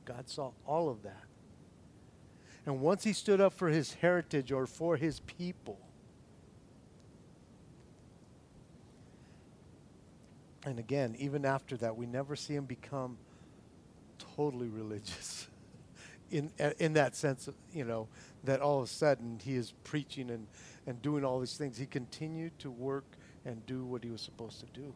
God 0.05 0.29
saw 0.29 0.51
all 0.67 0.89
of 0.89 1.03
that. 1.05 1.25
And 2.67 2.81
once 2.81 3.05
he 3.05 3.13
stood 3.13 3.41
up 3.41 3.53
for 3.53 3.69
his 3.69 3.95
heritage 3.95 4.51
or 4.51 4.67
for 4.67 4.97
his 4.97 5.21
people, 5.21 5.79
and 10.65 10.79
again, 10.79 11.15
even 11.19 11.45
after 11.45 11.77
that, 11.79 11.97
we 11.97 12.07
never 12.07 12.35
see 12.35 12.55
him 12.55 12.65
become 12.65 13.19
totally 14.37 14.69
religious. 14.69 15.49
in, 16.31 16.51
in 16.79 16.93
that 16.95 17.15
sense, 17.15 17.49
you 17.73 17.85
know, 17.85 18.09
that 18.45 18.61
all 18.61 18.79
of 18.79 18.85
a 18.85 18.89
sudden 18.89 19.41
he 19.45 19.55
is 19.55 19.73
preaching 19.85 20.31
and, 20.31 20.47
and 20.87 21.01
doing 21.03 21.25
all 21.25 21.39
these 21.39 21.57
things. 21.57 21.79
He 21.79 21.87
continued 21.87 22.59
to 22.61 22.71
work 22.71 23.05
and 23.45 23.65
do 23.67 23.85
what 23.85 24.03
he 24.03 24.11
was 24.11 24.21
supposed 24.21 24.61
to 24.61 24.67
do. 24.67 24.93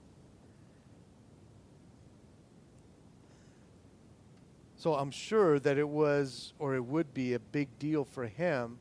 So 4.77 4.95
I'm 4.95 5.11
sure 5.11 5.59
that 5.59 5.79
it 5.79 5.89
was 5.89 6.53
or 6.59 6.75
it 6.75 6.85
would 6.85 7.15
be 7.15 7.33
a 7.33 7.39
big 7.39 7.79
deal 7.79 8.05
for 8.05 8.27
him 8.27 8.79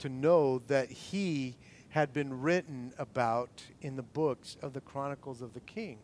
to 0.00 0.08
know 0.08 0.58
that 0.66 0.90
he 0.90 1.56
had 1.90 2.12
been 2.12 2.40
written 2.40 2.92
about 2.98 3.62
in 3.80 3.96
the 3.96 4.02
books 4.02 4.56
of 4.60 4.72
the 4.72 4.80
Chronicles 4.80 5.40
of 5.40 5.54
the 5.54 5.60
King. 5.60 5.98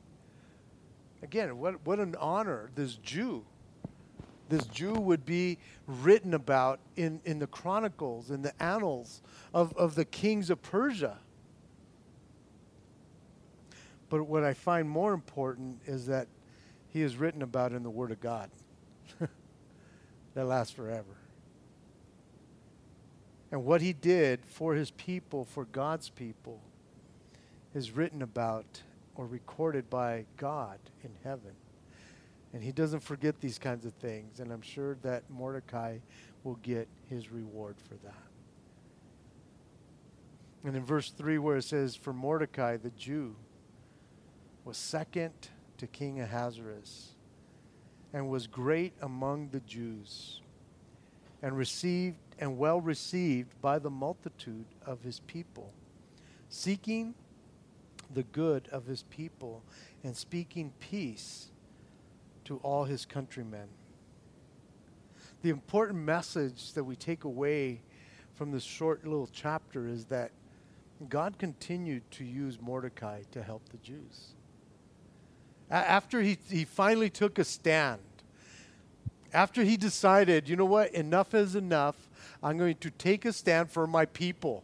Again, 1.22 1.58
what, 1.58 1.84
what 1.84 1.98
an 1.98 2.14
honor 2.20 2.70
this 2.74 2.94
Jew, 2.96 3.44
this 4.48 4.64
Jew 4.66 4.92
would 4.92 5.26
be 5.26 5.58
written 5.86 6.32
about 6.32 6.78
in, 6.96 7.20
in 7.24 7.38
the 7.40 7.46
Chronicles, 7.46 8.30
in 8.30 8.42
the 8.42 8.62
annals 8.62 9.22
of, 9.52 9.76
of 9.76 9.96
the 9.96 10.04
kings 10.04 10.50
of 10.50 10.62
Persia. 10.62 11.18
But 14.08 14.24
what 14.24 14.44
I 14.44 14.54
find 14.54 14.88
more 14.88 15.12
important 15.12 15.80
is 15.86 16.06
that 16.06 16.28
he 16.88 17.02
is 17.02 17.16
written 17.16 17.42
about 17.42 17.72
in 17.72 17.82
the 17.82 17.90
Word 17.90 18.12
of 18.12 18.20
God 18.20 18.50
that 20.34 20.44
lasts 20.44 20.72
forever. 20.72 21.16
And 23.50 23.64
what 23.64 23.80
he 23.80 23.92
did 23.92 24.44
for 24.44 24.74
his 24.74 24.90
people, 24.90 25.44
for 25.44 25.64
God's 25.66 26.10
people, 26.10 26.60
is 27.72 27.92
written 27.92 28.22
about 28.22 28.82
or 29.14 29.26
recorded 29.26 29.88
by 29.88 30.24
God 30.36 30.78
in 31.02 31.10
heaven. 31.22 31.52
And 32.52 32.62
he 32.62 32.72
doesn't 32.72 33.00
forget 33.00 33.40
these 33.40 33.58
kinds 33.58 33.86
of 33.86 33.92
things. 33.94 34.40
And 34.40 34.52
I'm 34.52 34.62
sure 34.62 34.96
that 35.02 35.28
Mordecai 35.30 35.98
will 36.42 36.58
get 36.62 36.88
his 37.08 37.30
reward 37.30 37.76
for 37.88 37.94
that. 38.04 38.14
And 40.64 40.76
in 40.76 40.84
verse 40.84 41.10
3, 41.10 41.38
where 41.38 41.56
it 41.56 41.64
says, 41.64 41.94
For 41.94 42.12
Mordecai, 42.12 42.76
the 42.76 42.90
Jew, 42.90 43.36
was 44.64 44.76
second 44.76 45.34
to 45.78 45.86
King 45.86 46.20
Ahasuerus 46.20 47.13
and 48.14 48.28
was 48.30 48.46
great 48.46 48.94
among 49.02 49.48
the 49.48 49.60
Jews 49.60 50.40
and 51.42 51.58
received 51.58 52.16
and 52.38 52.56
well 52.56 52.80
received 52.80 53.60
by 53.60 53.78
the 53.78 53.90
multitude 53.90 54.66
of 54.86 55.02
his 55.02 55.20
people, 55.20 55.72
seeking 56.48 57.14
the 58.12 58.22
good 58.22 58.68
of 58.70 58.86
his 58.86 59.02
people 59.04 59.62
and 60.04 60.16
speaking 60.16 60.72
peace 60.78 61.50
to 62.44 62.58
all 62.58 62.84
his 62.84 63.04
countrymen. 63.04 63.68
The 65.42 65.50
important 65.50 65.98
message 65.98 66.72
that 66.74 66.84
we 66.84 66.96
take 66.96 67.24
away 67.24 67.80
from 68.34 68.52
this 68.52 68.62
short 68.62 69.04
little 69.04 69.28
chapter 69.32 69.88
is 69.88 70.04
that 70.06 70.30
God 71.08 71.36
continued 71.38 72.08
to 72.12 72.24
use 72.24 72.58
Mordecai 72.60 73.22
to 73.32 73.42
help 73.42 73.68
the 73.70 73.76
Jews. 73.78 74.34
After 75.70 76.20
he, 76.20 76.38
he 76.48 76.64
finally 76.64 77.10
took 77.10 77.38
a 77.38 77.44
stand, 77.44 78.00
after 79.32 79.64
he 79.64 79.76
decided, 79.76 80.48
you 80.48 80.56
know 80.56 80.64
what, 80.64 80.92
enough 80.92 81.34
is 81.34 81.56
enough, 81.56 82.08
I'm 82.42 82.56
going 82.56 82.76
to 82.76 82.90
take 82.90 83.24
a 83.24 83.32
stand 83.32 83.70
for 83.70 83.86
my 83.86 84.06
people. 84.06 84.62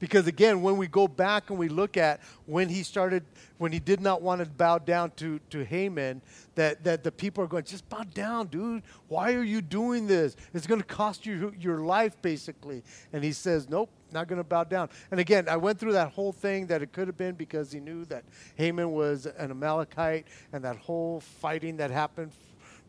Because 0.00 0.26
again, 0.26 0.62
when 0.62 0.78
we 0.78 0.86
go 0.86 1.06
back 1.06 1.50
and 1.50 1.58
we 1.58 1.68
look 1.68 1.96
at 1.96 2.20
when 2.46 2.70
he 2.70 2.82
started, 2.82 3.22
when 3.58 3.70
he 3.70 3.78
did 3.78 4.00
not 4.00 4.22
want 4.22 4.40
to 4.40 4.46
bow 4.46 4.78
down 4.78 5.12
to, 5.16 5.38
to 5.50 5.62
Haman, 5.64 6.22
that, 6.54 6.82
that 6.84 7.04
the 7.04 7.12
people 7.12 7.44
are 7.44 7.46
going, 7.46 7.64
just 7.64 7.88
bow 7.88 8.02
down, 8.14 8.46
dude. 8.46 8.82
Why 9.08 9.34
are 9.34 9.42
you 9.42 9.60
doing 9.60 10.06
this? 10.06 10.36
It's 10.54 10.66
going 10.66 10.80
to 10.80 10.86
cost 10.86 11.26
you 11.26 11.54
your 11.58 11.80
life, 11.80 12.20
basically. 12.22 12.82
And 13.12 13.22
he 13.22 13.32
says, 13.32 13.68
nope, 13.68 13.90
not 14.10 14.26
going 14.26 14.38
to 14.40 14.44
bow 14.44 14.64
down. 14.64 14.88
And 15.10 15.20
again, 15.20 15.48
I 15.48 15.58
went 15.58 15.78
through 15.78 15.92
that 15.92 16.12
whole 16.12 16.32
thing 16.32 16.66
that 16.68 16.82
it 16.82 16.92
could 16.92 17.06
have 17.06 17.18
been 17.18 17.34
because 17.34 17.70
he 17.70 17.78
knew 17.78 18.06
that 18.06 18.24
Haman 18.56 18.92
was 18.92 19.26
an 19.26 19.50
Amalekite 19.50 20.26
and 20.54 20.64
that 20.64 20.76
whole 20.76 21.20
fighting 21.20 21.76
that 21.76 21.90
happened 21.90 22.32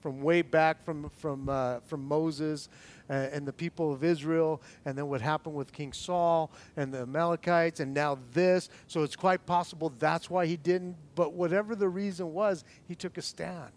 from 0.01 0.21
way 0.21 0.41
back 0.41 0.83
from, 0.83 1.09
from, 1.17 1.47
uh, 1.47 1.79
from 1.81 2.03
Moses 2.03 2.69
Uh, 3.11 3.27
and 3.33 3.45
the 3.45 3.51
people 3.51 3.91
of 3.91 4.05
Israel, 4.05 4.61
and 4.85 4.97
then 4.97 5.09
what 5.09 5.19
happened 5.19 5.53
with 5.53 5.73
King 5.73 5.91
Saul 5.91 6.49
and 6.77 6.93
the 6.93 7.01
Amalekites, 7.01 7.81
and 7.81 7.93
now 7.93 8.17
this. 8.31 8.69
So 8.87 9.03
it's 9.03 9.17
quite 9.17 9.45
possible 9.45 9.91
that's 9.99 10.29
why 10.29 10.45
he 10.45 10.55
didn't. 10.55 10.95
But 11.15 11.33
whatever 11.33 11.75
the 11.75 11.89
reason 11.89 12.31
was, 12.33 12.63
he 12.87 12.95
took 12.95 13.17
a 13.17 13.21
stand. 13.21 13.73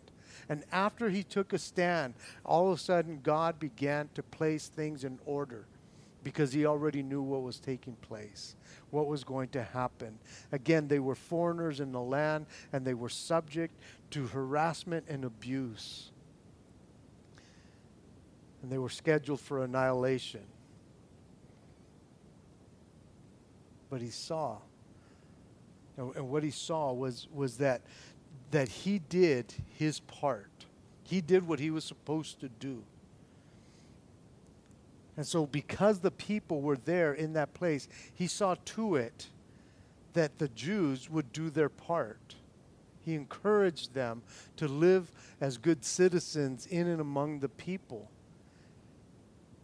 And 0.49 0.63
after 0.71 1.11
he 1.11 1.25
took 1.25 1.53
a 1.53 1.59
stand, 1.59 2.15
all 2.45 2.71
of 2.71 2.79
a 2.79 2.81
sudden 2.81 3.21
God 3.25 3.59
began 3.59 4.09
to 4.15 4.23
place 4.23 4.69
things 4.69 5.03
in 5.03 5.19
order 5.27 5.67
because 6.23 6.53
he 6.53 6.65
already 6.65 7.03
knew 7.03 7.21
what 7.21 7.43
was 7.43 7.59
taking 7.59 7.97
place, 7.97 8.55
what 8.91 9.09
was 9.09 9.25
going 9.25 9.49
to 9.49 9.65
happen. 9.65 10.17
Again, 10.53 10.87
they 10.87 11.01
were 11.01 11.17
foreigners 11.17 11.81
in 11.81 11.91
the 11.91 12.01
land 12.01 12.47
and 12.73 12.85
they 12.85 12.95
were 12.95 13.09
subject 13.09 13.75
to 14.11 14.29
harassment 14.29 15.07
and 15.09 15.25
abuse 15.25 16.13
and 18.65 18.73
they 18.73 18.79
were 18.79 18.89
scheduled 18.89 19.41
for 19.41 19.63
annihilation. 19.63 20.41
But 23.91 24.01
he 24.01 24.09
saw, 24.09 24.57
and 25.99 26.31
what 26.31 26.43
he 26.43 26.51
saw 26.51 26.91
was, 26.95 27.29
was 27.31 27.59
that, 27.59 27.83
that 28.53 28.71
he 28.71 29.01
did 29.01 29.53
his 29.75 30.01
part. 30.01 30.65
He 31.03 31.21
did 31.21 31.47
what 31.47 31.61
he 31.61 31.71
was 31.71 31.85
supposed 31.85 32.41
to 32.41 32.49
do. 32.49 32.83
And 35.19 35.27
so, 35.27 35.45
because 35.45 36.01
the 36.01 36.11
people 36.11 36.63
were 36.63 36.79
there 36.79 37.13
in 37.13 37.35
that 37.35 37.53
place, 37.53 37.87
he 38.15 38.27
saw 38.27 38.57
to 38.65 38.97
it 38.97 39.29
that 40.15 40.39
the 40.39 40.49
Jews 40.49 41.11
would 41.11 41.35
do 41.35 41.51
their 41.51 41.69
part. 41.69 42.37
He 43.03 43.15
encouraged 43.15 43.93
them 43.93 44.23
to 44.57 44.67
live 44.69 45.13
as 45.39 45.59
good 45.59 45.85
citizens 45.85 46.65
in 46.65 46.89
and 46.89 47.03
among 47.03 47.41
the 47.41 47.51
people 47.51 48.11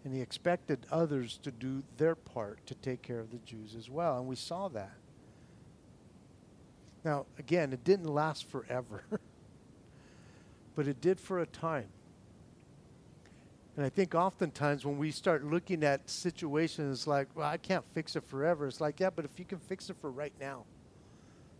and 0.05 0.15
he 0.15 0.21
expected 0.21 0.87
others 0.91 1.39
to 1.43 1.51
do 1.51 1.83
their 1.99 2.15
part 2.15 2.65
to 2.67 2.75
take 2.75 3.03
care 3.03 3.21
of 3.21 3.31
the 3.31 3.39
Jews 3.39 3.75
as 3.77 3.91
well. 3.91 4.19
And 4.19 4.27
we 4.27 4.37
saw 4.37 4.69
that. 4.69 4.93
Now, 7.05 7.27
again, 7.39 7.73
it 7.73 7.85
didn't 7.85 8.09
last 8.09 8.49
forever, 8.49 9.05
but 10.75 10.87
it 10.87 11.01
did 11.01 11.19
for 11.21 11.41
a 11.41 11.47
time. 11.47 11.89
And 13.77 13.87
I 13.87 13.89
think 13.89 14.15
oftentimes 14.15 14.85
when 14.85 14.99
we 14.99 15.11
start 15.11 15.45
looking 15.45 15.85
at 15.85 16.09
situations 16.11 17.07
like, 17.07 17.29
well, 17.35 17.49
I 17.49 17.57
can't 17.57 17.85
fix 17.95 18.17
it 18.17 18.25
forever, 18.25 18.67
it's 18.67 18.81
like, 18.81 19.01
yeah, 19.01 19.11
but 19.11 19.25
if 19.25 19.39
you 19.39 19.45
can 19.45 19.59
fix 19.59 19.89
it 19.89 19.97
for 20.01 20.11
right 20.11 20.33
now, 20.41 20.65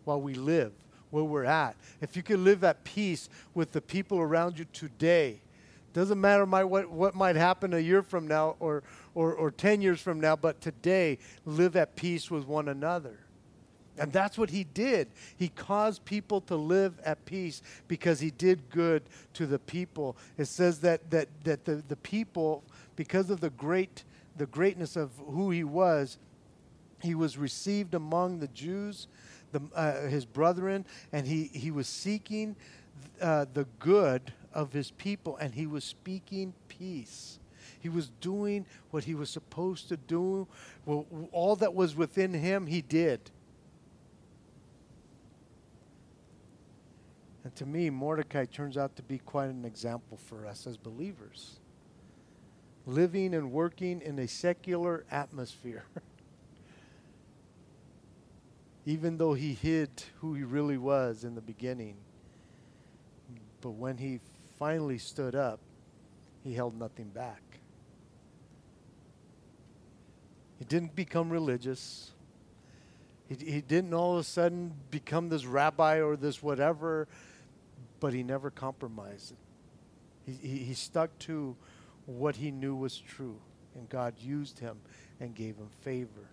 while 0.05 0.21
we 0.21 0.35
live, 0.35 0.73
where 1.11 1.25
we're 1.25 1.45
at, 1.45 1.77
if 2.01 2.17
you 2.17 2.23
can 2.23 2.45
live 2.45 2.63
at 2.63 2.85
peace 2.85 3.29
with 3.55 3.73
the 3.73 3.81
people 3.81 4.19
around 4.19 4.59
you 4.59 4.67
today, 4.73 5.41
doesn't 5.93 6.21
matter 6.21 6.47
my, 6.47 6.65
what, 6.65 6.91
what 6.91 7.15
might 7.15 7.37
happen 7.37 7.75
a 7.75 7.79
year 7.79 8.03
from 8.03 8.29
now 8.29 8.57
or, 8.61 8.83
or, 9.15 9.35
or 9.35 9.51
10 9.51 9.83
years 9.83 10.01
from 10.01 10.21
now, 10.21 10.37
but 10.37 10.61
today, 10.61 11.19
live 11.45 11.77
at 11.77 11.97
peace 11.97 12.31
with 12.31 12.47
one 12.47 12.69
another. 12.69 13.19
And 13.99 14.13
that's 14.13 14.39
what 14.39 14.51
he 14.51 14.65
did. 14.65 15.09
He 15.37 15.49
caused 15.49 16.05
people 16.05 16.41
to 16.43 16.57
live 16.57 16.99
at 17.05 17.25
peace 17.27 17.61
because 17.87 18.21
he 18.21 18.31
did 18.31 18.71
good 18.71 19.03
to 19.35 19.47
the 19.47 19.59
people. 19.59 20.17
It 20.39 20.47
says 20.47 20.81
that, 20.81 21.11
that, 21.11 21.29
that 21.45 21.65
the, 21.65 21.83
the 21.87 21.97
people, 21.97 22.63
because 22.97 23.29
of 23.31 23.41
the 23.41 23.51
great 23.51 24.05
the 24.41 24.47
greatness 24.47 24.97
of 24.97 25.11
who 25.19 25.51
he 25.51 25.65
was, 25.65 26.19
he 27.03 27.15
was 27.15 27.37
received 27.37 27.95
among 27.95 28.41
the 28.41 28.49
Jews, 28.49 29.07
the, 29.53 29.61
uh, 29.75 30.07
his 30.07 30.25
brethren, 30.25 30.87
and 31.13 31.27
he, 31.27 31.45
he 31.53 31.71
was 31.71 31.87
seeking 31.87 32.57
uh, 33.21 33.45
the 33.53 33.67
good 33.79 34.33
of 34.53 34.73
his 34.73 34.91
people, 34.93 35.37
and 35.37 35.55
he 35.55 35.67
was 35.67 35.85
speaking 35.85 36.55
peace. 36.69 37.39
He 37.79 37.89
was 37.89 38.11
doing 38.21 38.67
what 38.91 39.05
he 39.05 39.15
was 39.15 39.31
supposed 39.31 39.89
to 39.89 39.97
do. 39.97 40.47
Well, 40.85 41.07
all 41.33 41.57
that 41.57 41.75
was 41.75 41.95
within 41.97 42.35
him, 42.35 42.67
he 42.67 42.83
did. 42.83 43.31
And 47.43 47.55
to 47.57 47.67
me, 47.67 47.89
Mordecai 47.91 48.45
turns 48.45 48.77
out 48.77 48.97
to 48.97 49.03
be 49.03 49.19
quite 49.19 49.51
an 49.51 49.65
example 49.65 50.19
for 50.19 50.47
us 50.47 50.67
as 50.67 50.77
believers. 50.77 51.59
Living 52.87 53.35
and 53.35 53.51
working 53.51 54.03
in 54.03 54.19
a 54.19 54.29
secular 54.29 55.05
atmosphere. 55.11 55.85
Even 58.87 59.17
though 59.17 59.35
he 59.35 59.55
hid 59.55 59.91
who 60.19 60.35
he 60.35 60.43
really 60.43 60.79
was 60.79 61.25
in 61.25 61.35
the 61.35 61.41
beginning. 61.41 61.97
But 63.61 63.71
when 63.71 63.99
he 63.99 64.21
finally 64.61 64.99
stood 64.99 65.35
up, 65.35 65.59
he 66.45 66.53
held 66.53 66.79
nothing 66.79 67.09
back. 67.09 67.43
He 70.59 70.67
didn't 70.67 70.95
become 70.95 71.31
religious. 71.31 72.11
He, 73.27 73.37
he 73.37 73.61
didn't 73.63 73.95
all 73.95 74.13
of 74.13 74.21
a 74.21 74.25
sudden 74.25 74.75
become 74.91 75.31
this 75.31 75.47
rabbi 75.47 76.03
or 76.03 76.15
this 76.15 76.43
whatever, 76.43 77.09
but 78.01 78.13
he 78.13 78.23
never 78.23 78.51
compromised. 78.51 79.35
He, 80.27 80.33
he, 80.33 80.59
he 80.59 80.75
stuck 80.75 81.19
to 81.21 81.57
what 82.05 82.37
he 82.37 82.51
knew 82.51 82.77
was 82.77 82.99
true, 82.99 83.39
and 83.75 83.89
God 83.89 84.15
used 84.19 84.59
him 84.59 84.77
and 85.21 85.35
gave 85.35 85.57
him 85.57 85.69
favor. 85.81 86.29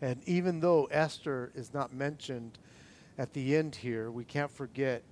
And 0.00 0.22
even 0.26 0.60
though 0.60 0.84
Esther 0.84 1.50
is 1.56 1.74
not 1.74 1.92
mentioned 1.92 2.58
at 3.18 3.32
the 3.32 3.56
end 3.56 3.74
here, 3.74 4.12
we 4.12 4.22
can't 4.22 4.52
forget 4.52 5.02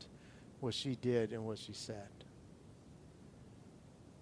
what 0.61 0.75
she 0.75 0.97
did 0.97 1.33
and 1.33 1.45
what 1.45 1.59
she 1.59 1.73
said. 1.73 2.09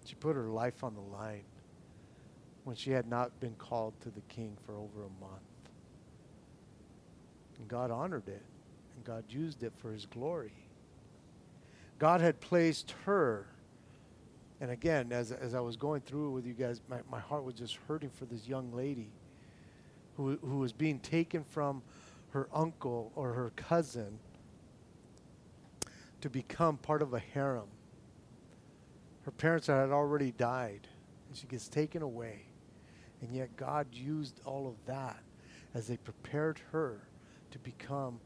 She 0.05 0.15
put 0.15 0.35
her 0.35 0.49
life 0.49 0.83
on 0.83 0.93
the 0.93 1.01
line 1.01 1.45
when 2.63 2.75
she 2.75 2.91
had 2.91 3.07
not 3.07 3.39
been 3.39 3.55
called 3.55 3.93
to 4.01 4.09
the 4.09 4.21
king 4.29 4.57
for 4.65 4.75
over 4.75 5.01
a 5.01 5.21
month. 5.21 5.41
And 7.57 7.67
God 7.67 7.91
honored 7.91 8.27
it, 8.27 8.43
and 8.95 9.05
God 9.05 9.23
used 9.29 9.63
it 9.63 9.73
for 9.77 9.91
his 9.91 10.05
glory. 10.05 10.53
God 11.97 12.21
had 12.21 12.41
placed 12.41 12.93
her, 13.05 13.47
and 14.59 14.69
again, 14.69 15.11
as, 15.11 15.31
as 15.31 15.53
I 15.53 15.59
was 15.61 15.77
going 15.77 16.01
through 16.01 16.27
it 16.27 16.31
with 16.31 16.45
you 16.45 16.53
guys, 16.53 16.81
my, 16.89 16.99
my 17.09 17.19
heart 17.19 17.43
was 17.43 17.55
just 17.55 17.77
hurting 17.87 18.09
for 18.09 18.25
this 18.25 18.47
young 18.47 18.71
lady 18.73 19.11
who, 20.17 20.37
who 20.41 20.57
was 20.57 20.73
being 20.73 20.99
taken 20.99 21.43
from 21.43 21.81
her 22.31 22.49
uncle 22.53 23.11
or 23.15 23.33
her 23.33 23.51
cousin 23.55 24.19
to 26.25 26.29
become 26.31 26.75
part 26.75 27.03
of 27.03 27.13
a 27.13 27.19
harem. 27.19 27.67
Her 29.25 29.31
parents 29.31 29.67
had 29.67 29.91
already 29.91 30.31
died, 30.31 30.87
and 31.27 31.37
she 31.37 31.45
gets 31.45 31.69
taken 31.69 32.01
away. 32.01 32.47
And 33.21 33.31
yet 33.31 33.55
God 33.55 33.85
used 33.91 34.41
all 34.43 34.67
of 34.67 34.73
that 34.87 35.19
as 35.75 35.85
they 35.85 35.97
prepared 35.97 36.59
her 36.71 37.07
to 37.51 37.59
become 37.59 38.19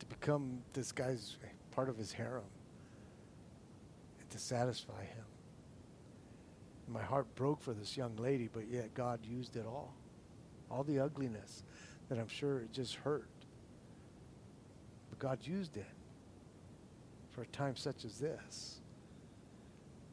to 0.00 0.04
become 0.04 0.58
this 0.74 0.92
guy's 0.92 1.38
part 1.70 1.88
of 1.88 1.96
his 1.96 2.12
harem 2.12 2.44
and 4.20 4.28
to 4.28 4.38
satisfy 4.38 5.00
him. 5.02 5.24
My 6.88 7.02
heart 7.02 7.34
broke 7.36 7.62
for 7.62 7.72
this 7.72 7.96
young 7.96 8.16
lady, 8.16 8.50
but 8.52 8.68
yet 8.68 8.92
God 8.92 9.20
used 9.24 9.56
it 9.56 9.64
all. 9.64 9.94
All 10.70 10.84
the 10.84 10.98
ugliness 10.98 11.62
that 12.10 12.18
I'm 12.18 12.28
sure 12.28 12.60
it 12.60 12.70
just 12.70 12.96
hurt. 12.96 13.41
God 15.22 15.38
used 15.44 15.76
it 15.76 15.86
for 17.30 17.42
a 17.42 17.46
time 17.46 17.76
such 17.76 18.04
as 18.04 18.18
this. 18.18 18.80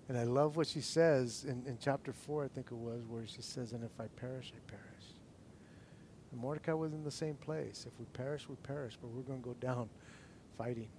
And 0.08 0.16
I 0.16 0.24
love 0.24 0.56
what 0.56 0.68
she 0.68 0.82
says 0.82 1.46
in, 1.48 1.64
in 1.66 1.80
chapter 1.82 2.14
4, 2.14 2.46
I 2.46 2.48
think 2.48 2.68
it 2.68 2.76
was, 2.76 3.02
where 3.08 3.26
she 3.26 3.42
says, 3.42 3.72
And 3.72 3.84
if 3.84 3.90
I 4.00 4.06
perish, 4.20 4.54
I 4.56 4.60
perish. 4.70 4.86
And 6.32 6.40
Mordecai 6.40 6.74
was 6.74 6.94
in 6.94 7.04
the 7.04 7.10
same 7.10 7.34
place. 7.34 7.88
If 7.88 8.00
we 8.00 8.06
perish, 8.14 8.48
we 8.48 8.56
perish, 8.58 9.00
but 9.02 9.10
we're 9.10 9.24
going 9.24 9.42
to 9.42 9.46
go 9.46 9.56
down 9.56 9.90
fighting. 10.60 10.90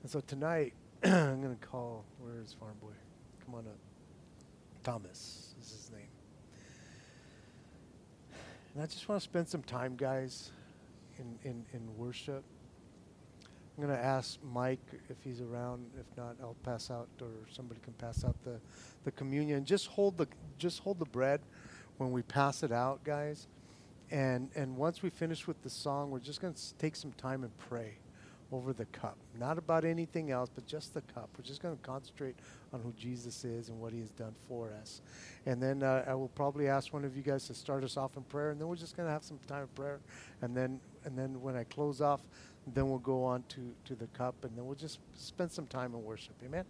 And 0.00 0.10
so 0.10 0.20
tonight, 0.20 0.72
I'm 1.04 1.42
going 1.42 1.54
to 1.54 1.66
call, 1.66 2.06
where 2.20 2.40
is 2.42 2.54
Farm 2.58 2.76
Boy? 2.80 2.96
Come 3.44 3.54
on 3.54 3.66
up. 3.66 3.76
Thomas 4.82 5.54
is 5.60 5.72
his 5.72 5.90
name. 5.90 6.08
And 8.72 8.82
I 8.82 8.86
just 8.86 9.06
want 9.10 9.20
to 9.20 9.24
spend 9.24 9.46
some 9.46 9.62
time, 9.62 9.94
guys, 9.94 10.52
in, 11.18 11.38
in, 11.50 11.64
in 11.72 11.96
worship. 11.96 12.44
I'm 13.76 13.84
going 13.84 13.96
to 13.96 14.02
ask 14.02 14.38
Mike 14.42 14.80
if 15.10 15.16
he's 15.22 15.42
around. 15.42 15.84
If 16.00 16.06
not, 16.16 16.36
I'll 16.40 16.56
pass 16.62 16.90
out, 16.90 17.08
or 17.20 17.28
somebody 17.52 17.80
can 17.84 17.92
pass 17.94 18.24
out 18.24 18.34
the, 18.42 18.58
the 19.04 19.10
communion. 19.10 19.64
Just 19.64 19.88
hold 19.88 20.16
the 20.16 20.26
just 20.58 20.80
hold 20.80 20.98
the 20.98 21.04
bread 21.04 21.40
when 21.98 22.10
we 22.10 22.22
pass 22.22 22.62
it 22.62 22.72
out, 22.72 23.04
guys. 23.04 23.48
And 24.10 24.48
and 24.56 24.76
once 24.76 25.02
we 25.02 25.10
finish 25.10 25.46
with 25.46 25.62
the 25.62 25.68
song, 25.68 26.10
we're 26.10 26.20
just 26.20 26.40
going 26.40 26.54
to 26.54 26.74
take 26.78 26.96
some 26.96 27.12
time 27.12 27.42
and 27.42 27.56
pray 27.58 27.98
over 28.52 28.72
the 28.72 28.84
cup. 28.86 29.16
Not 29.38 29.58
about 29.58 29.84
anything 29.84 30.30
else, 30.30 30.48
but 30.54 30.66
just 30.66 30.94
the 30.94 31.02
cup. 31.02 31.28
We're 31.36 31.44
just 31.44 31.60
going 31.60 31.76
to 31.76 31.82
concentrate 31.82 32.36
on 32.72 32.80
who 32.80 32.92
Jesus 32.92 33.44
is 33.44 33.68
and 33.68 33.80
what 33.80 33.92
he 33.92 34.00
has 34.00 34.10
done 34.10 34.34
for 34.48 34.72
us. 34.80 35.02
And 35.46 35.62
then 35.62 35.82
uh, 35.82 36.04
I 36.06 36.14
will 36.14 36.28
probably 36.28 36.68
ask 36.68 36.92
one 36.92 37.04
of 37.04 37.16
you 37.16 37.22
guys 37.22 37.46
to 37.48 37.54
start 37.54 37.84
us 37.84 37.96
off 37.96 38.16
in 38.16 38.22
prayer, 38.22 38.50
and 38.50 38.60
then 38.60 38.68
we're 38.68 38.76
just 38.76 38.96
going 38.96 39.06
to 39.06 39.12
have 39.12 39.24
some 39.24 39.38
time 39.48 39.64
of 39.64 39.74
prayer. 39.74 39.98
And 40.42 40.56
then 40.56 40.80
and 41.06 41.16
then 41.16 41.40
when 41.40 41.56
I 41.56 41.64
close 41.64 42.00
off, 42.00 42.20
then 42.74 42.88
we'll 42.90 42.98
go 42.98 43.24
on 43.24 43.44
to, 43.50 43.72
to 43.86 43.94
the 43.94 44.08
cup, 44.08 44.34
and 44.42 44.56
then 44.56 44.66
we'll 44.66 44.74
just 44.74 44.98
spend 45.14 45.50
some 45.50 45.66
time 45.66 45.94
in 45.94 46.02
worship. 46.04 46.34
Amen? 46.44 46.64